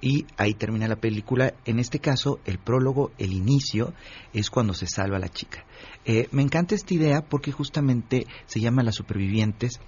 y 0.00 0.26
ahí 0.36 0.54
termina 0.54 0.88
la 0.88 0.96
película. 0.96 1.54
En 1.64 1.78
este 1.78 1.98
caso, 1.98 2.40
el 2.44 2.58
prólogo, 2.58 3.10
el 3.18 3.32
inicio, 3.32 3.94
es 4.32 4.50
cuando 4.50 4.74
se 4.74 4.86
salva 4.86 5.18
la 5.18 5.28
chica. 5.28 5.64
Eh, 6.04 6.28
me 6.30 6.42
encanta 6.42 6.74
esta 6.74 6.94
idea 6.94 7.22
porque 7.22 7.52
justamente 7.52 8.26
se 8.46 8.60
llama 8.60 8.82
Las 8.82 8.96
Supervivientes, 8.96 9.80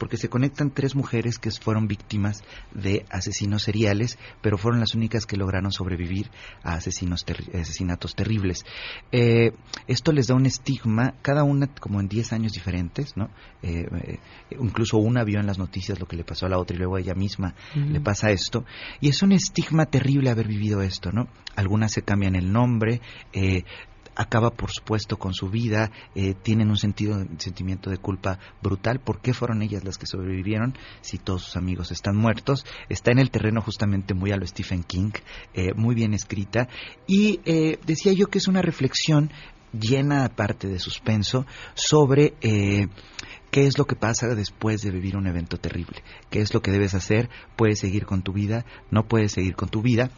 porque 0.00 0.16
se 0.16 0.30
conectan 0.30 0.70
tres 0.70 0.96
mujeres 0.96 1.38
que 1.38 1.50
fueron 1.50 1.86
víctimas 1.86 2.42
de 2.72 3.04
asesinos 3.10 3.62
seriales, 3.62 4.18
pero 4.40 4.56
fueron 4.56 4.80
las 4.80 4.94
únicas 4.94 5.26
que 5.26 5.36
lograron 5.36 5.70
sobrevivir 5.72 6.30
a 6.62 6.72
asesinos 6.72 7.26
terri- 7.26 7.54
asesinatos 7.54 8.14
terribles. 8.16 8.64
Eh, 9.12 9.52
esto 9.86 10.10
les 10.12 10.26
da 10.26 10.34
un 10.34 10.46
estigma, 10.46 11.14
cada 11.20 11.44
una 11.44 11.66
como 11.66 12.00
en 12.00 12.08
10 12.08 12.32
años 12.32 12.52
diferentes, 12.52 13.14
¿no? 13.16 13.28
Eh, 13.62 13.86
eh, 14.06 14.18
incluso 14.58 14.96
una 14.96 15.22
vio 15.22 15.38
en 15.38 15.46
las 15.46 15.58
noticias 15.58 16.00
lo 16.00 16.06
que 16.06 16.16
le 16.16 16.24
pasó 16.24 16.46
a 16.46 16.48
la 16.48 16.58
otra 16.58 16.74
y 16.74 16.78
luego 16.78 16.96
a 16.96 17.00
ella 17.00 17.14
misma 17.14 17.54
le 17.74 18.00
pasa 18.00 18.30
esto. 18.30 18.64
Y 19.00 19.10
es 19.10 19.22
un 19.22 19.32
estigma 19.32 19.84
terrible 19.84 20.30
haber 20.30 20.48
vivido 20.48 20.80
esto, 20.80 21.12
¿no? 21.12 21.28
Algunas 21.56 21.92
se 21.92 22.00
cambian 22.02 22.36
el 22.36 22.50
nombre, 22.50 23.02
eh, 23.34 23.64
acaba 24.16 24.50
por 24.50 24.70
supuesto 24.70 25.18
con 25.18 25.34
su 25.34 25.48
vida, 25.48 25.90
eh, 26.14 26.34
tienen 26.34 26.70
un 26.70 26.76
sentido, 26.76 27.24
sentimiento 27.38 27.90
de 27.90 27.98
culpa 27.98 28.38
brutal. 28.62 29.00
¿Por 29.00 29.20
qué 29.20 29.32
fueron 29.34 29.62
ellas 29.62 29.84
las 29.84 29.98
que 29.98 30.06
sobrevivieron 30.06 30.76
si 31.00 31.18
todos 31.18 31.42
sus 31.42 31.56
amigos 31.56 31.90
están 31.90 32.16
muertos? 32.16 32.64
Está 32.88 33.12
en 33.12 33.18
el 33.18 33.30
terreno 33.30 33.60
justamente 33.60 34.14
muy 34.14 34.32
a 34.32 34.36
lo 34.36 34.46
Stephen 34.46 34.82
King, 34.82 35.12
eh, 35.54 35.72
muy 35.74 35.94
bien 35.94 36.14
escrita. 36.14 36.68
Y 37.06 37.40
eh, 37.44 37.78
decía 37.86 38.12
yo 38.12 38.26
que 38.26 38.38
es 38.38 38.48
una 38.48 38.62
reflexión 38.62 39.30
llena 39.72 40.24
aparte 40.24 40.68
de 40.68 40.78
suspenso 40.78 41.46
sobre 41.74 42.34
eh, 42.40 42.88
qué 43.50 43.66
es 43.66 43.78
lo 43.78 43.86
que 43.86 43.96
pasa 43.96 44.34
después 44.34 44.82
de 44.82 44.90
vivir 44.90 45.16
un 45.16 45.26
evento 45.26 45.58
terrible, 45.58 46.02
qué 46.30 46.40
es 46.40 46.54
lo 46.54 46.62
que 46.62 46.70
debes 46.70 46.94
hacer, 46.94 47.28
puedes 47.56 47.80
seguir 47.80 48.06
con 48.06 48.22
tu 48.22 48.32
vida, 48.32 48.64
no 48.90 49.06
puedes 49.06 49.32
seguir 49.32 49.54
con 49.54 49.68
tu 49.68 49.82
vida. 49.82 50.10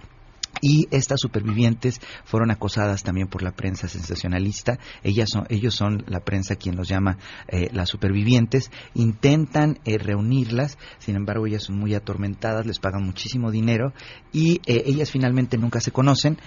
Y 0.61 0.87
estas 0.91 1.21
supervivientes 1.21 2.01
fueron 2.25 2.51
acosadas 2.51 3.03
también 3.03 3.29
por 3.29 3.43
la 3.43 3.53
prensa 3.53 3.89
sensacionalista. 3.89 4.79
Ellas 5.03 5.31
son, 5.33 5.47
ellos 5.49 5.75
son 5.75 6.05
la 6.07 6.21
prensa 6.21 6.57
quien 6.57 6.77
los 6.77 6.89
llama 6.89 7.19
eh, 7.49 7.69
las 7.73 7.89
supervivientes. 7.89 8.71
Intentan 8.95 9.79
eh, 9.85 9.99
reunirlas, 9.99 10.79
sin 10.99 11.17
embargo 11.17 11.47
ellas 11.47 11.65
son 11.65 11.79
muy 11.79 11.95
atormentadas, 11.95 12.67
les 12.67 12.79
pagan 12.79 13.05
muchísimo 13.05 13.51
dinero 13.51 13.93
y 14.33 14.61
eh, 14.67 14.83
ellas 14.87 15.11
finalmente 15.11 15.59
nunca 15.59 15.81
se 15.81 15.91
conocen. 15.91 16.39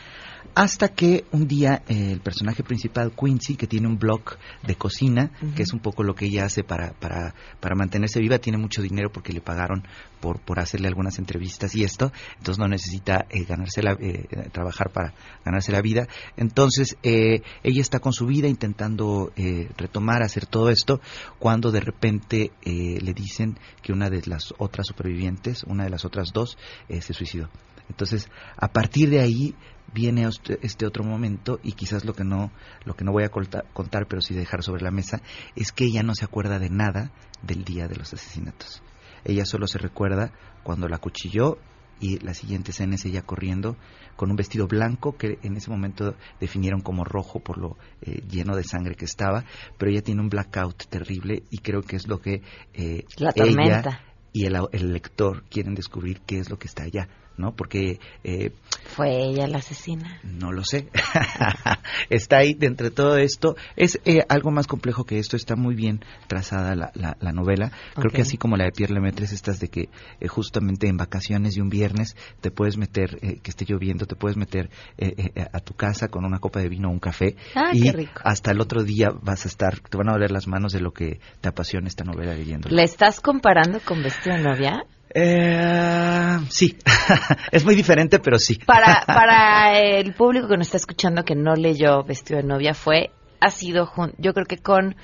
Hasta 0.53 0.89
que 0.89 1.25
un 1.31 1.47
día 1.47 1.83
eh, 1.87 2.11
el 2.11 2.21
personaje 2.21 2.63
principal, 2.63 3.11
Quincy, 3.11 3.55
que 3.55 3.67
tiene 3.67 3.87
un 3.87 3.97
blog 3.97 4.21
de 4.63 4.75
cocina, 4.75 5.31
que 5.55 5.63
es 5.63 5.73
un 5.73 5.79
poco 5.79 6.03
lo 6.03 6.15
que 6.15 6.25
ella 6.25 6.45
hace 6.45 6.63
para, 6.63 6.93
para, 6.93 7.33
para 7.59 7.75
mantenerse 7.75 8.19
viva, 8.19 8.39
tiene 8.39 8.57
mucho 8.57 8.81
dinero 8.81 9.11
porque 9.11 9.33
le 9.33 9.41
pagaron 9.41 9.83
por, 10.19 10.39
por 10.39 10.59
hacerle 10.59 10.87
algunas 10.87 11.19
entrevistas 11.19 11.75
y 11.75 11.83
esto, 11.83 12.11
entonces 12.37 12.59
no 12.59 12.67
necesita 12.67 13.25
eh, 13.29 13.43
ganarse 13.43 13.83
la, 13.83 13.93
eh, 13.99 14.49
trabajar 14.51 14.91
para 14.91 15.13
ganarse 15.43 15.71
la 15.71 15.81
vida. 15.81 16.07
Entonces 16.37 16.97
eh, 17.03 17.41
ella 17.63 17.81
está 17.81 17.99
con 17.99 18.13
su 18.13 18.25
vida 18.25 18.47
intentando 18.47 19.31
eh, 19.35 19.69
retomar, 19.77 20.23
hacer 20.23 20.45
todo 20.45 20.69
esto, 20.69 21.01
cuando 21.39 21.71
de 21.71 21.81
repente 21.81 22.51
eh, 22.63 22.99
le 23.01 23.13
dicen 23.13 23.57
que 23.81 23.93
una 23.93 24.09
de 24.09 24.21
las 24.25 24.53
otras 24.57 24.87
supervivientes, 24.87 25.63
una 25.63 25.83
de 25.83 25.89
las 25.89 26.05
otras 26.05 26.29
dos, 26.33 26.57
eh, 26.89 27.01
se 27.01 27.13
suicidó. 27.13 27.49
Entonces, 27.89 28.29
a 28.57 28.69
partir 28.69 29.09
de 29.09 29.19
ahí 29.19 29.53
viene 29.95 30.27
este 30.27 30.59
este 30.61 30.85
otro 30.85 31.03
momento 31.03 31.59
y 31.63 31.71
quizás 31.71 32.03
lo 32.05 32.13
que 32.13 32.25
no 32.25 32.51
lo 32.83 32.95
que 32.95 33.05
no 33.05 33.13
voy 33.13 33.23
a 33.23 33.29
contar, 33.29 34.07
pero 34.07 34.21
sí 34.21 34.35
dejar 34.35 34.61
sobre 34.61 34.83
la 34.83 34.91
mesa 34.91 35.21
es 35.55 35.71
que 35.71 35.85
ella 35.85 36.03
no 36.03 36.13
se 36.13 36.25
acuerda 36.25 36.59
de 36.59 36.69
nada 36.69 37.11
del 37.41 37.63
día 37.63 37.87
de 37.87 37.95
los 37.95 38.13
asesinatos. 38.13 38.83
Ella 39.23 39.45
solo 39.45 39.65
se 39.67 39.79
recuerda 39.79 40.31
cuando 40.63 40.87
la 40.87 40.97
cuchilló 40.99 41.57
y 41.99 42.19
la 42.19 42.33
siguiente 42.33 42.71
escena 42.71 42.95
es 42.95 43.05
ella 43.05 43.21
corriendo 43.21 43.77
con 44.17 44.29
un 44.29 44.35
vestido 44.35 44.67
blanco 44.67 45.15
que 45.17 45.39
en 45.43 45.55
ese 45.55 45.69
momento 45.71 46.15
definieron 46.41 46.81
como 46.81 47.05
rojo 47.05 47.39
por 47.39 47.57
lo 47.57 47.77
eh, 48.01 48.21
lleno 48.29 48.55
de 48.55 48.63
sangre 48.65 48.95
que 48.95 49.05
estaba, 49.05 49.45
pero 49.77 49.91
ella 49.91 50.01
tiene 50.01 50.21
un 50.21 50.29
blackout 50.29 50.87
terrible 50.89 51.43
y 51.49 51.59
creo 51.59 51.81
que 51.81 51.95
es 51.95 52.07
lo 52.07 52.19
que 52.19 52.41
eh, 52.73 53.05
La 53.17 53.31
ella 53.33 53.45
tormenta. 53.45 54.01
y 54.33 54.45
el, 54.45 54.57
el 54.73 54.91
lector 54.91 55.43
quieren 55.49 55.73
descubrir 55.73 56.19
qué 56.27 56.39
es 56.39 56.49
lo 56.49 56.59
que 56.59 56.67
está 56.67 56.83
allá, 56.83 57.07
¿no? 57.37 57.55
Porque 57.55 57.99
eh, 58.23 58.51
Fue 58.95 59.23
ella 59.23 59.47
la 59.47 59.57
asesina. 59.59 60.19
no 60.23 60.51
lo 60.51 60.63
sé. 60.63 60.89
está 62.09 62.37
ahí 62.37 62.53
de 62.53 62.67
entre 62.67 62.91
todo 62.91 63.17
esto. 63.17 63.55
Es 63.75 63.99
eh, 64.05 64.23
algo 64.29 64.51
más 64.51 64.67
complejo 64.67 65.05
que 65.05 65.19
esto. 65.19 65.35
Está 65.35 65.55
muy 65.55 65.75
bien 65.75 66.01
trazada 66.27 66.75
la, 66.75 66.91
la, 66.95 67.17
la 67.19 67.31
novela. 67.31 67.71
Creo 67.95 68.11
que 68.11 68.21
así 68.21 68.37
como 68.37 68.57
la 68.57 68.65
de 68.65 68.71
Pierre 68.71 68.93
Lemaitre 68.93 69.25
es 69.25 69.33
estas 69.33 69.59
de 69.59 69.67
que 69.69 69.89
eh, 70.19 70.27
justamente 70.27 70.87
en 70.87 70.97
vacaciones 70.97 71.55
de 71.55 71.61
un 71.61 71.69
viernes 71.69 72.15
te 72.41 72.51
puedes 72.51 72.77
meter, 72.77 73.17
eh, 73.21 73.39
que 73.41 73.51
esté 73.51 73.65
lloviendo, 73.65 74.05
te 74.05 74.15
puedes 74.15 74.37
meter 74.37 74.69
eh, 74.97 75.31
a 75.51 75.59
tu 75.59 75.73
casa 75.73 76.07
con 76.07 76.25
una 76.25 76.39
copa 76.39 76.59
de 76.59 76.69
vino 76.69 76.89
o 76.89 76.91
un 76.91 76.99
café. 76.99 77.35
Ah, 77.55 77.71
y 77.73 77.81
qué 77.81 77.91
rico. 77.91 78.21
hasta 78.23 78.51
el 78.51 78.61
otro 78.61 78.83
día 78.83 79.09
vas 79.21 79.45
a 79.45 79.47
estar, 79.47 79.79
te 79.79 79.97
van 79.97 80.09
a 80.09 80.13
doler 80.13 80.31
las 80.31 80.47
manos 80.47 80.73
de 80.73 80.79
lo 80.79 80.91
que 80.91 81.19
te 81.41 81.49
apasiona 81.49 81.87
esta 81.87 82.03
novela 82.03 82.33
leyendo. 82.33 82.69
¿Le 82.69 82.83
estás 82.83 83.19
comparando 83.21 83.79
con 83.79 84.01
vestido 84.03 84.35
de 84.35 84.43
novia? 84.43 84.83
Eh, 85.17 86.37
sí, 86.49 86.77
es 87.51 87.63
muy 87.65 87.73
diferente, 87.75 88.19
pero 88.19 88.37
sí. 88.37 88.57
Para, 88.65 89.01
para 89.07 89.79
el 89.79 90.13
público 90.13 90.47
que 90.47 90.57
nos 90.57 90.67
está 90.67 90.77
escuchando 90.77 91.23
que 91.23 91.35
no 91.35 91.55
leyó 91.55 92.03
Vestido 92.03 92.41
de 92.41 92.47
novia 92.47 92.73
fue, 92.73 93.11
ha 93.39 93.49
sido, 93.49 93.85
jun- 93.87 94.13
yo 94.17 94.33
creo 94.33 94.45
que 94.45 94.57
con 94.57 94.95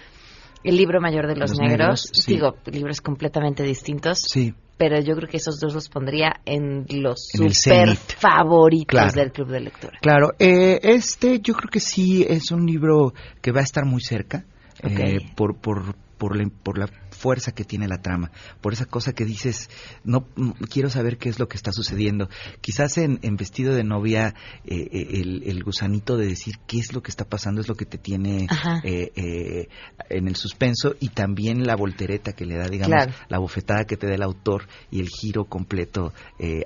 el 0.64 0.78
libro 0.78 1.00
mayor 1.02 1.28
de 1.28 1.36
los, 1.36 1.52
Los 1.52 1.60
negros, 1.60 1.78
negros, 1.80 2.10
sí. 2.14 2.34
digo, 2.34 2.56
libros 2.66 3.02
completamente 3.02 3.64
distintos, 3.64 4.20
Sí. 4.30 4.54
pero 4.78 5.00
yo 5.00 5.16
creo 5.16 5.28
que 5.30 5.38
esos 5.38 5.60
dos 5.60 5.74
los 5.74 5.90
pondría 5.90 6.34
en 6.46 6.86
los 7.02 7.30
En 7.34 7.52
super 7.54 7.96
favoritos 7.96 8.86
Claro. 9.00 9.12
del 9.14 9.32
club 9.32 9.48
de 9.48 9.60
lectura. 9.62 9.94
Claro, 10.02 10.34
eh, 10.38 10.80
este 10.84 11.40
yo 11.40 11.54
creo 11.56 11.70
que 11.72 11.80
sí 11.80 12.26
es 12.30 12.52
un 12.52 12.66
libro 12.66 13.14
que 13.42 13.52
va 13.52 13.62
a 13.62 13.64
estar 13.64 13.86
muy 13.86 14.02
cerca 14.02 14.44
eh, 14.84 15.20
por, 15.36 15.56
por, 15.60 15.96
por, 16.18 16.36
la, 16.36 16.48
por 16.64 16.78
la 16.78 16.88
fuerza 17.22 17.52
que 17.52 17.64
tiene 17.64 17.88
la 17.88 18.02
trama, 18.02 18.32
por 18.62 18.74
esa 18.74 18.86
cosa 18.86 19.14
que 19.14 19.26
dices, 19.26 19.70
no 20.04 20.28
mm, 20.36 20.52
quiero 20.72 20.90
saber 20.90 21.18
qué 21.18 21.30
es 21.30 21.40
lo 21.40 21.48
que 21.48 21.56
está 21.58 21.72
sucediendo. 21.72 22.30
Quizás 22.62 22.98
en, 22.98 23.20
en 23.22 23.36
vestido 23.36 23.76
de 23.76 23.84
novia 23.84 24.34
eh, 24.66 24.88
eh, 24.92 25.08
el, 25.22 25.44
el 25.46 25.64
gusanito 25.64 26.18
de 26.18 26.28
decir 26.28 26.56
qué 26.68 26.80
es 26.80 26.94
lo 26.94 27.02
que 27.04 27.12
está 27.12 27.26
pasando 27.26 27.62
es 27.62 27.68
lo 27.68 27.76
que 27.76 27.86
te 27.86 27.98
tiene 28.00 28.48
eh, 28.84 29.12
eh, 29.16 29.68
en 30.10 30.28
el 30.28 30.36
suspenso 30.36 30.96
y 31.00 31.10
también 31.10 31.66
la 31.66 31.76
voltereta 31.76 32.34
que 32.34 32.46
le 32.46 32.58
da, 32.58 32.68
digamos, 32.68 32.92
Claro. 32.92 33.14
la 33.30 33.38
bofetada 33.38 33.86
que 33.86 33.96
te 33.98 34.08
da 34.08 34.16
el 34.16 34.24
autor 34.24 34.68
y 34.90 35.00
el 35.00 35.08
giro 35.10 35.46
completo 35.46 36.14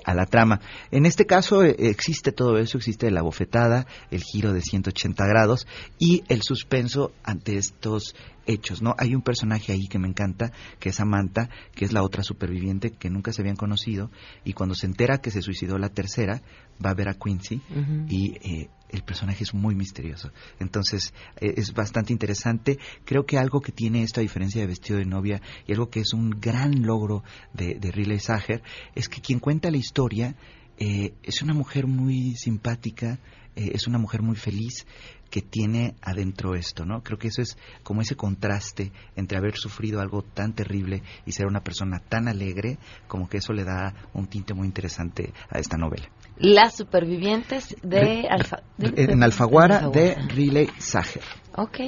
a 0.04 0.14
la 0.14 0.26
trama. 0.26 0.60
En 0.90 1.04
este 1.06 1.26
caso 1.26 1.62
existe 1.62 2.32
todo 2.32 2.58
eso, 2.58 2.78
existe 2.78 3.10
la 3.10 3.22
bofetada, 3.22 3.86
el 4.10 4.22
giro 4.22 4.52
de 4.52 4.62
180 4.62 5.26
grados 5.26 5.66
y 5.98 6.24
el 6.28 6.42
suspenso 6.42 7.12
ante 7.22 7.56
estos 7.58 8.14
hechos, 8.46 8.82
¿no? 8.82 8.94
Hay 8.98 9.14
un 9.14 9.22
personaje 9.22 9.72
ahí 9.72 9.86
que 9.88 9.98
me 9.98 10.08
encanta, 10.08 10.52
que 10.78 10.90
es 10.90 10.96
Samantha, 10.96 11.48
que 11.74 11.84
es 11.84 11.92
la 11.92 12.02
otra 12.02 12.22
superviviente 12.22 12.90
que 12.90 13.10
nunca 13.10 13.32
se 13.32 13.42
habían 13.42 13.56
conocido, 13.56 14.10
y 14.44 14.52
cuando 14.52 14.74
se 14.74 14.86
entera 14.86 15.18
que 15.18 15.30
se 15.30 15.42
suicidó 15.42 15.78
la 15.78 15.90
tercera, 15.90 16.42
va 16.84 16.90
a 16.90 16.94
ver 16.94 17.08
a 17.08 17.14
Quincy 17.14 17.60
y 18.08 18.32
eh, 18.36 18.68
el 18.90 19.02
personaje 19.02 19.44
es 19.44 19.54
muy 19.54 19.74
misterioso. 19.74 20.30
Entonces, 20.60 21.12
eh, 21.40 21.54
es 21.56 21.72
bastante 21.72 22.12
interesante. 22.12 22.78
Creo 23.04 23.24
que 23.24 23.38
algo 23.38 23.60
que 23.60 23.72
tiene 23.72 24.02
esto, 24.02 24.20
a 24.20 24.22
diferencia 24.22 24.60
de 24.60 24.66
Vestido 24.66 24.98
de 24.98 25.06
Novia, 25.06 25.40
y 25.66 25.72
algo 25.72 25.88
que 25.88 26.00
es 26.00 26.12
un 26.12 26.30
gran 26.30 26.82
logro 26.82 27.24
de, 27.52 27.74
de 27.74 27.90
Riley 27.90 28.20
Sager, 28.20 28.62
es 28.94 29.08
que 29.08 29.20
quien 29.20 29.40
cuenta 29.40 29.70
la 29.70 29.78
historia 29.78 30.36
eh, 30.78 31.14
es 31.22 31.42
una 31.42 31.54
mujer 31.54 31.86
muy 31.86 32.34
simpática, 32.36 33.18
eh, 33.54 33.70
es 33.72 33.86
una 33.86 33.98
mujer 33.98 34.20
muy 34.22 34.36
feliz 34.36 34.86
que 35.30 35.42
tiene 35.42 35.94
adentro 36.02 36.54
esto, 36.54 36.84
¿no? 36.84 37.02
Creo 37.02 37.18
que 37.18 37.28
eso 37.28 37.42
es 37.42 37.56
como 37.82 38.00
ese 38.02 38.16
contraste 38.16 38.92
entre 39.16 39.36
haber 39.38 39.56
sufrido 39.56 40.00
algo 40.00 40.22
tan 40.22 40.54
terrible 40.54 41.02
y 41.26 41.32
ser 41.32 41.46
una 41.46 41.60
persona 41.60 41.98
tan 42.00 42.28
alegre, 42.28 42.78
como 43.08 43.28
que 43.28 43.38
eso 43.38 43.52
le 43.52 43.64
da 43.64 43.94
un 44.14 44.26
tinte 44.26 44.54
muy 44.54 44.66
interesante 44.66 45.32
a 45.50 45.58
esta 45.58 45.76
novela. 45.76 46.08
Las 46.38 46.76
supervivientes 46.76 47.76
de 47.82 48.26
Alfa... 48.30 48.62
de- 48.78 48.88
En 49.10 49.18
de- 49.20 49.24
Alfaguara 49.24 49.88
de 49.88 50.10
Alfaguara. 50.10 50.34
Riley 50.34 50.68
Sager. 50.78 51.22
Ok. 51.56 51.78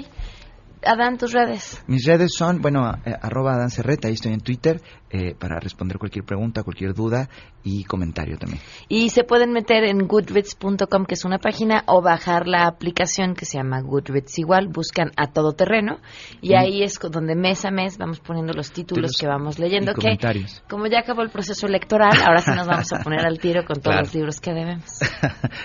Adán, 0.85 1.19
tus 1.19 1.33
redes. 1.33 1.83
Mis 1.87 2.05
redes 2.07 2.33
son, 2.37 2.61
bueno, 2.61 2.91
eh, 3.05 3.13
arroba 3.21 3.55
Adán 3.55 3.71
Cerreta, 3.71 4.09
ahí 4.09 4.15
estoy 4.15 4.33
en 4.33 4.41
Twitter 4.41 4.81
eh, 5.11 5.35
para 5.39 5.59
responder 5.59 5.99
cualquier 5.99 6.25
pregunta, 6.25 6.63
cualquier 6.63 6.93
duda 6.95 7.29
y 7.65 7.85
comentario 7.85 8.37
también. 8.39 8.61
Y 8.89 9.09
se 9.11 9.25
pueden 9.25 9.53
meter 9.53 9.85
en 9.85 10.07
goodreads.com, 10.07 11.05
que 11.07 11.15
es 11.15 11.25
una 11.25 11.39
página, 11.39 11.83
o 11.87 12.03
bajar 12.03 12.47
la 12.47 12.67
aplicación 12.67 13.35
que 13.35 13.45
se 13.47 13.59
llama 13.59 13.81
Goodreads 13.81 14.39
igual, 14.39 14.69
buscan 14.69 15.11
a 15.17 15.33
todo 15.33 15.53
terreno, 15.53 15.99
y 16.41 16.51
Mm. 16.51 16.57
ahí 16.59 16.83
es 16.83 16.99
donde 17.11 17.35
mes 17.35 17.65
a 17.65 17.71
mes 17.71 17.97
vamos 17.99 18.21
poniendo 18.21 18.53
los 18.53 18.71
títulos 18.71 19.13
que 19.19 19.27
vamos 19.27 19.59
leyendo, 19.59 19.93
que 19.95 20.01
comentarios. 20.03 20.63
como 20.69 20.87
ya 20.87 21.01
acabó 21.01 21.23
el 21.23 21.31
proceso 21.31 21.67
electoral, 21.67 22.13
ahora 22.27 22.41
sí 22.41 22.51
nos 22.55 22.67
vamos 22.67 22.93
a 22.93 22.99
poner 23.03 23.27
al 23.27 23.39
tiro 23.39 23.65
con 23.65 23.77
todos 23.81 23.95
Claro. 23.95 24.01
los 24.05 24.15
libros 24.15 24.41
que 24.41 24.53
debemos. 24.53 24.85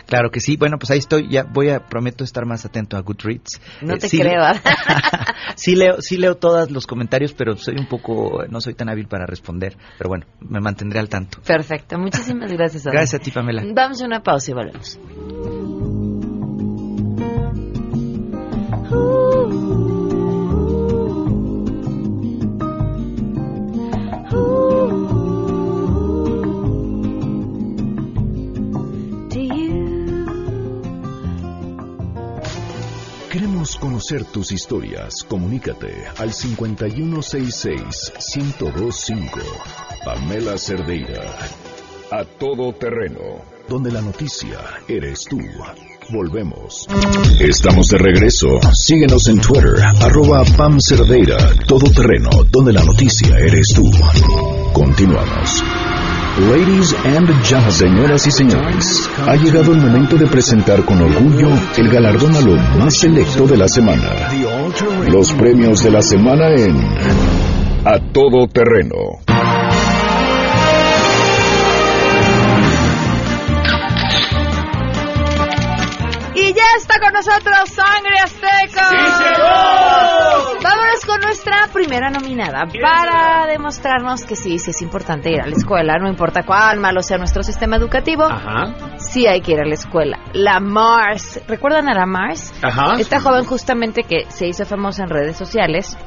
Claro 0.08 0.30
que 0.30 0.40
sí, 0.40 0.58
bueno, 0.58 0.78
pues 0.78 0.92
ahí 0.92 1.00
estoy, 1.00 1.28
ya 1.30 1.44
voy 1.44 1.70
a, 1.70 1.80
prometo 1.80 2.24
estar 2.24 2.46
más 2.46 2.66
atento 2.66 2.98
a 2.98 3.02
Goodreads. 3.02 3.60
No 3.82 3.96
Eh, 3.96 4.00
te 4.00 4.08
sí, 4.10 4.20
creo. 4.20 4.42
Sí 5.56 5.76
leo, 5.76 6.02
sí 6.02 6.18
leo 6.18 6.36
todos 6.36 6.72
los 6.72 6.88
comentarios, 6.88 7.34
pero 7.34 7.56
soy 7.56 7.76
un 7.78 7.88
poco, 7.88 8.44
no 8.50 8.60
soy 8.60 8.74
tan 8.74 8.90
hábil 8.90 9.08
para 9.08 9.26
responder, 9.26 9.78
pero 9.98 10.10
bueno, 10.10 10.26
me 10.40 10.60
mantendré 10.60 11.00
al 11.00 11.10
tanto. 11.10 11.40
Perfecto, 11.46 11.98
muchísimas 12.00 12.52
gracias. 12.52 12.86
Gracias 12.86 13.22
a 13.22 13.24
ti, 13.24 13.32
Pamela. 13.32 13.64
Vamos 13.74 14.02
a 14.02 14.06
una 14.06 14.24
pausa 14.24 14.52
y 14.52 14.54
volvemos. 14.54 15.93
Conocer 33.84 34.24
tus 34.24 34.54
historias. 34.54 35.26
Comunícate 35.28 36.06
al 36.18 36.32
5166-1025. 36.32 39.28
Pamela 40.06 40.58
Cerdeira. 40.58 41.22
A 42.10 42.24
todo 42.24 42.72
terreno. 42.72 43.42
Donde 43.68 43.92
la 43.92 44.00
noticia 44.00 44.58
eres 44.88 45.26
tú. 45.26 45.42
Volvemos. 46.10 46.88
Estamos 47.42 47.90
de 47.90 47.98
regreso. 47.98 48.58
Síguenos 48.74 49.28
en 49.28 49.42
Twitter. 49.42 49.76
Arroba 50.02 50.46
Pam 50.56 50.80
Cerdeira. 50.80 51.54
Todo 51.68 51.92
terreno. 51.92 52.30
Donde 52.50 52.72
la 52.72 52.86
noticia 52.86 53.38
eres 53.38 53.68
tú. 53.76 53.84
Continuamos. 54.72 55.62
Ladies 56.36 56.94
and 57.06 57.28
gentlemen, 57.46 57.72
señoras 57.72 58.26
y 58.26 58.32
señores, 58.32 59.08
ha 59.28 59.36
llegado 59.36 59.72
el 59.72 59.78
momento 59.78 60.18
de 60.18 60.26
presentar 60.26 60.84
con 60.84 61.00
orgullo 61.00 61.50
el 61.78 61.90
galardón 61.90 62.36
a 62.36 62.42
lo 62.42 62.56
más 62.80 62.98
selecto 62.98 63.46
de 63.46 63.56
la 63.56 63.68
semana. 63.68 64.32
Los 65.12 65.32
premios 65.34 65.84
de 65.84 65.92
la 65.92 66.02
semana 66.02 66.50
en 66.56 66.76
A 67.86 68.00
Todo 68.12 68.48
Terreno. 68.48 68.96
Y 76.34 76.52
ya 76.52 76.66
está 76.78 77.00
con 77.00 77.14
nosotros 77.14 77.70
Sangre 77.70 78.18
Azteca. 78.24 78.90
¡Sí, 78.90 79.24
señor! 79.24 80.23
Vámonos 80.64 81.06
con 81.06 81.20
nuestra 81.20 81.68
primera 81.74 82.10
nominada 82.10 82.64
para 82.82 83.46
demostrarnos 83.48 84.24
que 84.24 84.38
sí, 84.38 84.60
sí 84.60 84.72
es 84.72 84.82
importante 84.82 85.30
ir 85.30 85.42
a 85.42 85.46
la 85.46 85.56
escuela, 85.56 85.98
no 86.00 86.08
importa 86.08 86.44
cuán 86.44 86.80
malo 86.80 87.02
sea 87.02 87.18
nuestro 87.18 87.44
sistema 87.44 87.76
educativo. 87.76 88.24
Ajá. 88.24 88.74
Sí 88.98 89.28
hay 89.28 89.42
que 89.42 89.52
ir 89.52 89.60
a 89.60 89.66
la 89.66 89.74
escuela. 89.74 90.20
La 90.32 90.62
Mars. 90.62 91.42
¿Recuerdan 91.48 91.90
a 91.90 91.94
la 91.94 92.06
Mars? 92.06 92.54
Ajá. 92.64 92.94
Esta 92.98 93.20
joven 93.20 93.44
justamente 93.44 94.04
que 94.04 94.26
se 94.30 94.48
hizo 94.48 94.66
famosa 94.66 95.04
en 95.04 95.10
redes 95.10 95.36
sociales 95.36 95.98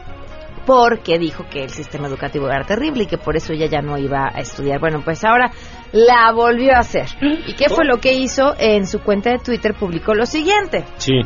porque 0.64 1.18
dijo 1.18 1.44
que 1.50 1.62
el 1.62 1.70
sistema 1.70 2.08
educativo 2.08 2.48
era 2.48 2.64
terrible 2.64 3.04
y 3.04 3.06
que 3.06 3.18
por 3.18 3.36
eso 3.36 3.52
ella 3.52 3.66
ya 3.66 3.82
no 3.82 3.98
iba 3.98 4.30
a 4.34 4.40
estudiar. 4.40 4.80
Bueno, 4.80 5.02
pues 5.04 5.22
ahora 5.24 5.52
la 5.92 6.32
volvió 6.32 6.74
a 6.74 6.78
hacer. 6.78 7.06
¿Y 7.46 7.54
qué 7.54 7.68
fue 7.68 7.84
lo 7.84 7.98
que 7.98 8.14
hizo? 8.14 8.54
En 8.58 8.86
su 8.86 9.00
cuenta 9.00 9.30
de 9.30 9.38
Twitter 9.38 9.74
publicó 9.74 10.14
lo 10.14 10.26
siguiente. 10.26 10.84
Sí. 10.96 11.20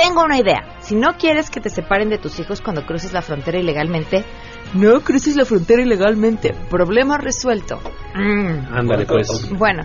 Tengo 0.00 0.22
una 0.22 0.38
idea. 0.38 0.76
Si 0.78 0.94
no 0.94 1.16
quieres 1.18 1.50
que 1.50 1.60
te 1.60 1.70
separen 1.70 2.08
de 2.08 2.18
tus 2.18 2.38
hijos 2.38 2.60
cuando 2.60 2.86
cruces 2.86 3.12
la 3.12 3.20
frontera 3.20 3.58
ilegalmente, 3.58 4.24
no 4.74 5.00
cruces 5.00 5.34
la 5.34 5.44
frontera 5.44 5.82
ilegalmente. 5.82 6.54
Problema 6.70 7.18
resuelto. 7.18 7.80
Mm. 8.14 8.72
Ándale, 8.72 9.06
pues. 9.06 9.50
Bueno, 9.50 9.82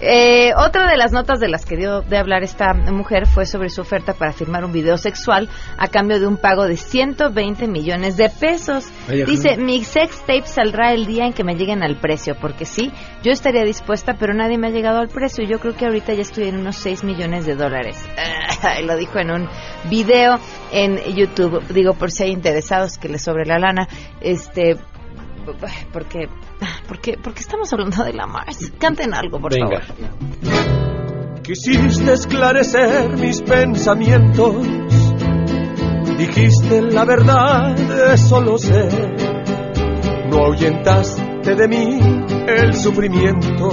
eh, 0.00 0.52
otra 0.56 0.90
de 0.90 0.96
las 0.96 1.12
notas 1.12 1.40
de 1.40 1.48
las 1.48 1.64
que 1.64 1.76
dio 1.76 2.02
de 2.02 2.18
hablar 2.18 2.42
esta 2.42 2.74
mujer 2.74 3.26
fue 3.26 3.46
sobre 3.46 3.70
su 3.70 3.80
oferta 3.80 4.12
para 4.12 4.32
firmar 4.32 4.64
un 4.64 4.72
video 4.72 4.98
sexual 4.98 5.48
a 5.78 5.88
cambio 5.88 6.20
de 6.20 6.26
un 6.26 6.36
pago 6.36 6.66
de 6.66 6.76
120 6.76 7.66
millones 7.66 8.16
de 8.16 8.28
pesos. 8.28 8.88
Ay. 9.08 9.24
Dice, 9.24 9.56
mi 9.56 9.84
sex 9.84 10.20
tape 10.20 10.46
saldrá 10.46 10.92
el 10.92 11.06
día 11.06 11.26
en 11.26 11.32
que 11.32 11.44
me 11.44 11.54
lleguen 11.54 11.82
al 11.82 11.96
precio, 11.96 12.36
porque 12.40 12.64
sí, 12.64 12.92
yo 13.22 13.32
estaría 13.32 13.64
dispuesta, 13.64 14.16
pero 14.18 14.34
nadie 14.34 14.58
me 14.58 14.68
ha 14.68 14.70
llegado 14.70 15.00
al 15.00 15.08
precio. 15.08 15.44
y 15.44 15.48
Yo 15.48 15.58
creo 15.58 15.76
que 15.76 15.86
ahorita 15.86 16.12
ya 16.14 16.22
estoy 16.22 16.48
en 16.48 16.58
unos 16.58 16.76
6 16.76 17.04
millones 17.04 17.46
de 17.46 17.54
dólares. 17.54 17.96
Lo 18.84 18.96
dijo 18.96 19.18
en 19.18 19.30
un 19.30 19.48
video 19.90 20.38
en 20.72 20.98
YouTube. 21.14 21.62
Digo, 21.68 21.94
por 21.94 22.10
si 22.10 22.24
hay 22.24 22.30
interesados 22.30 22.98
que 22.98 23.08
les 23.08 23.22
sobre 23.22 23.44
la 23.44 23.58
lana, 23.58 23.88
este, 24.20 24.76
porque, 25.92 26.28
porque, 26.88 27.18
porque 27.22 27.40
estamos 27.40 27.72
hablando 27.72 28.04
de 28.04 28.12
la 28.12 28.26
Mars. 28.26 28.72
Canten 28.78 29.14
algo, 29.14 29.40
por 29.40 29.52
Venga. 29.52 29.80
favor. 29.80 31.42
Quisiste 31.42 32.12
esclarecer 32.12 33.16
mis 33.16 33.40
pensamientos, 33.40 34.56
dijiste 36.18 36.82
la 36.82 37.04
verdad, 37.04 37.78
eso 38.12 38.40
lo 38.40 38.58
sé. 38.58 38.88
No 40.28 40.46
ahuyentaste 40.46 41.54
de 41.54 41.68
mí 41.68 42.00
el 42.48 42.74
sufrimiento, 42.74 43.70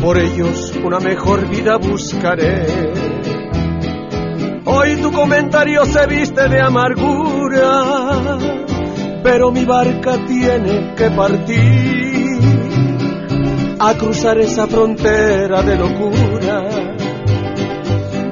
por 0.00 0.16
ellos 0.18 0.72
una 0.82 0.98
mejor 0.98 1.46
vida 1.48 1.76
buscaré. 1.76 2.64
Hoy 4.64 4.96
tu 4.96 5.12
comentario 5.12 5.84
se 5.84 6.06
viste 6.06 6.48
de 6.48 6.60
amargura, 6.60 8.38
pero 9.24 9.50
mi 9.50 9.64
barca 9.64 10.18
tiene 10.26 10.94
que 10.94 11.10
partir 11.10 12.38
a 13.80 13.94
cruzar 13.94 14.38
esa 14.38 14.66
frontera 14.66 15.62
de 15.62 15.76
locura. 15.76 16.62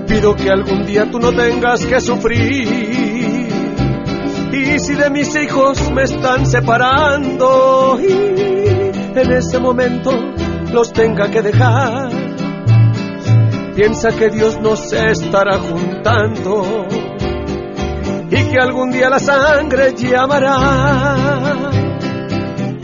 Pido 0.07 0.37
que 0.37 0.51
algún 0.51 0.85
día 0.85 1.11
tú 1.11 1.19
no 1.19 1.33
tengas 1.33 1.87
que 1.87 1.99
sufrir. 1.99 3.49
Y 4.53 4.79
si 4.79 4.95
de 4.95 5.09
mis 5.09 5.35
hijos 5.35 5.91
me 5.93 6.03
están 6.03 6.45
separando 6.45 7.99
y 7.99 9.19
en 9.19 9.33
ese 9.33 9.59
momento 9.59 10.13
los 10.75 10.93
tenga 10.93 11.31
que 11.31 11.41
dejar, 11.41 12.11
piensa 13.75 14.11
que 14.11 14.29
Dios 14.29 14.61
nos 14.61 14.93
estará 14.93 15.59
juntando 15.59 16.87
y 18.35 18.45
que 18.51 18.59
algún 18.59 18.91
día 18.91 19.09
la 19.11 19.19
sangre 19.19 19.93
llamará 19.95 20.57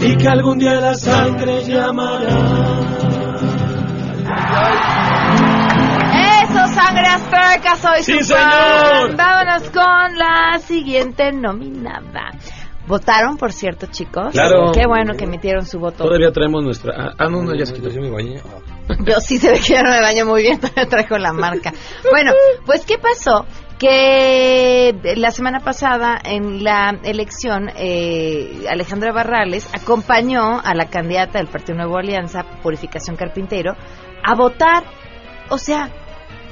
y 0.01 0.17
que 0.17 0.29
algún 0.29 0.59
día 0.59 0.75
la 0.75 0.95
sangre 0.95 1.65
llamará. 1.65 2.29
Eso, 6.43 6.67
sangre 6.75 7.07
azteca, 7.07 7.77
soy 7.77 8.03
¡Sí, 8.03 8.23
su 8.25 8.35
fan. 8.35 8.51
señor! 8.51 9.17
Vámonos 9.17 9.71
con 9.71 10.19
la 10.19 10.59
siguiente 10.61 11.33
nominada. 11.33 12.31
¿Votaron, 12.87 13.37
por 13.37 13.53
cierto, 13.53 13.87
chicos? 13.91 14.33
Claro. 14.33 14.73
Qué 14.73 14.87
bueno 14.87 15.13
que 15.15 15.25
emitieron 15.25 15.67
su 15.67 15.79
voto. 15.79 16.05
Todavía 16.05 16.33
traemos 16.33 16.65
nuestra. 16.65 16.95
ah, 16.97 17.11
Ah, 17.19 17.29
no, 17.29 17.43
no, 17.43 17.55
ya 17.55 17.67
se 17.67 17.75
quitó. 17.75 17.91
Yo 17.91 18.01
me 18.01 18.11
bañé. 18.11 18.41
Yo 19.05 19.21
sí 19.21 19.37
se 19.37 19.51
ve 19.51 19.59
que 19.59 19.75
ya 19.75 19.83
no 19.83 19.91
me 19.91 20.01
baño 20.01 20.25
muy 20.25 20.41
bien, 20.43 20.59
todavía 20.61 20.87
traigo 20.87 21.19
la 21.19 21.33
marca. 21.35 21.73
Bueno, 22.11 22.33
pues 22.65 22.87
¿qué 22.87 22.97
pasó? 22.97 23.45
Que 23.79 25.15
la 25.17 25.31
semana 25.31 25.61
pasada 25.61 26.19
en 26.23 26.65
la 26.65 26.99
elección 27.05 27.71
eh, 27.77 28.65
Alejandra 28.69 29.13
Barrales 29.13 29.69
acompañó 29.73 30.61
a 30.61 30.75
la 30.75 30.87
candidata 30.87 31.39
del 31.39 31.47
Partido 31.47 31.79
Nuevo 31.79 31.97
Alianza, 31.97 32.45
Purificación 32.63 33.17
Carpintero, 33.17 33.77
a 34.25 34.35
votar. 34.35 34.85
O 35.51 35.59
sea, 35.59 35.91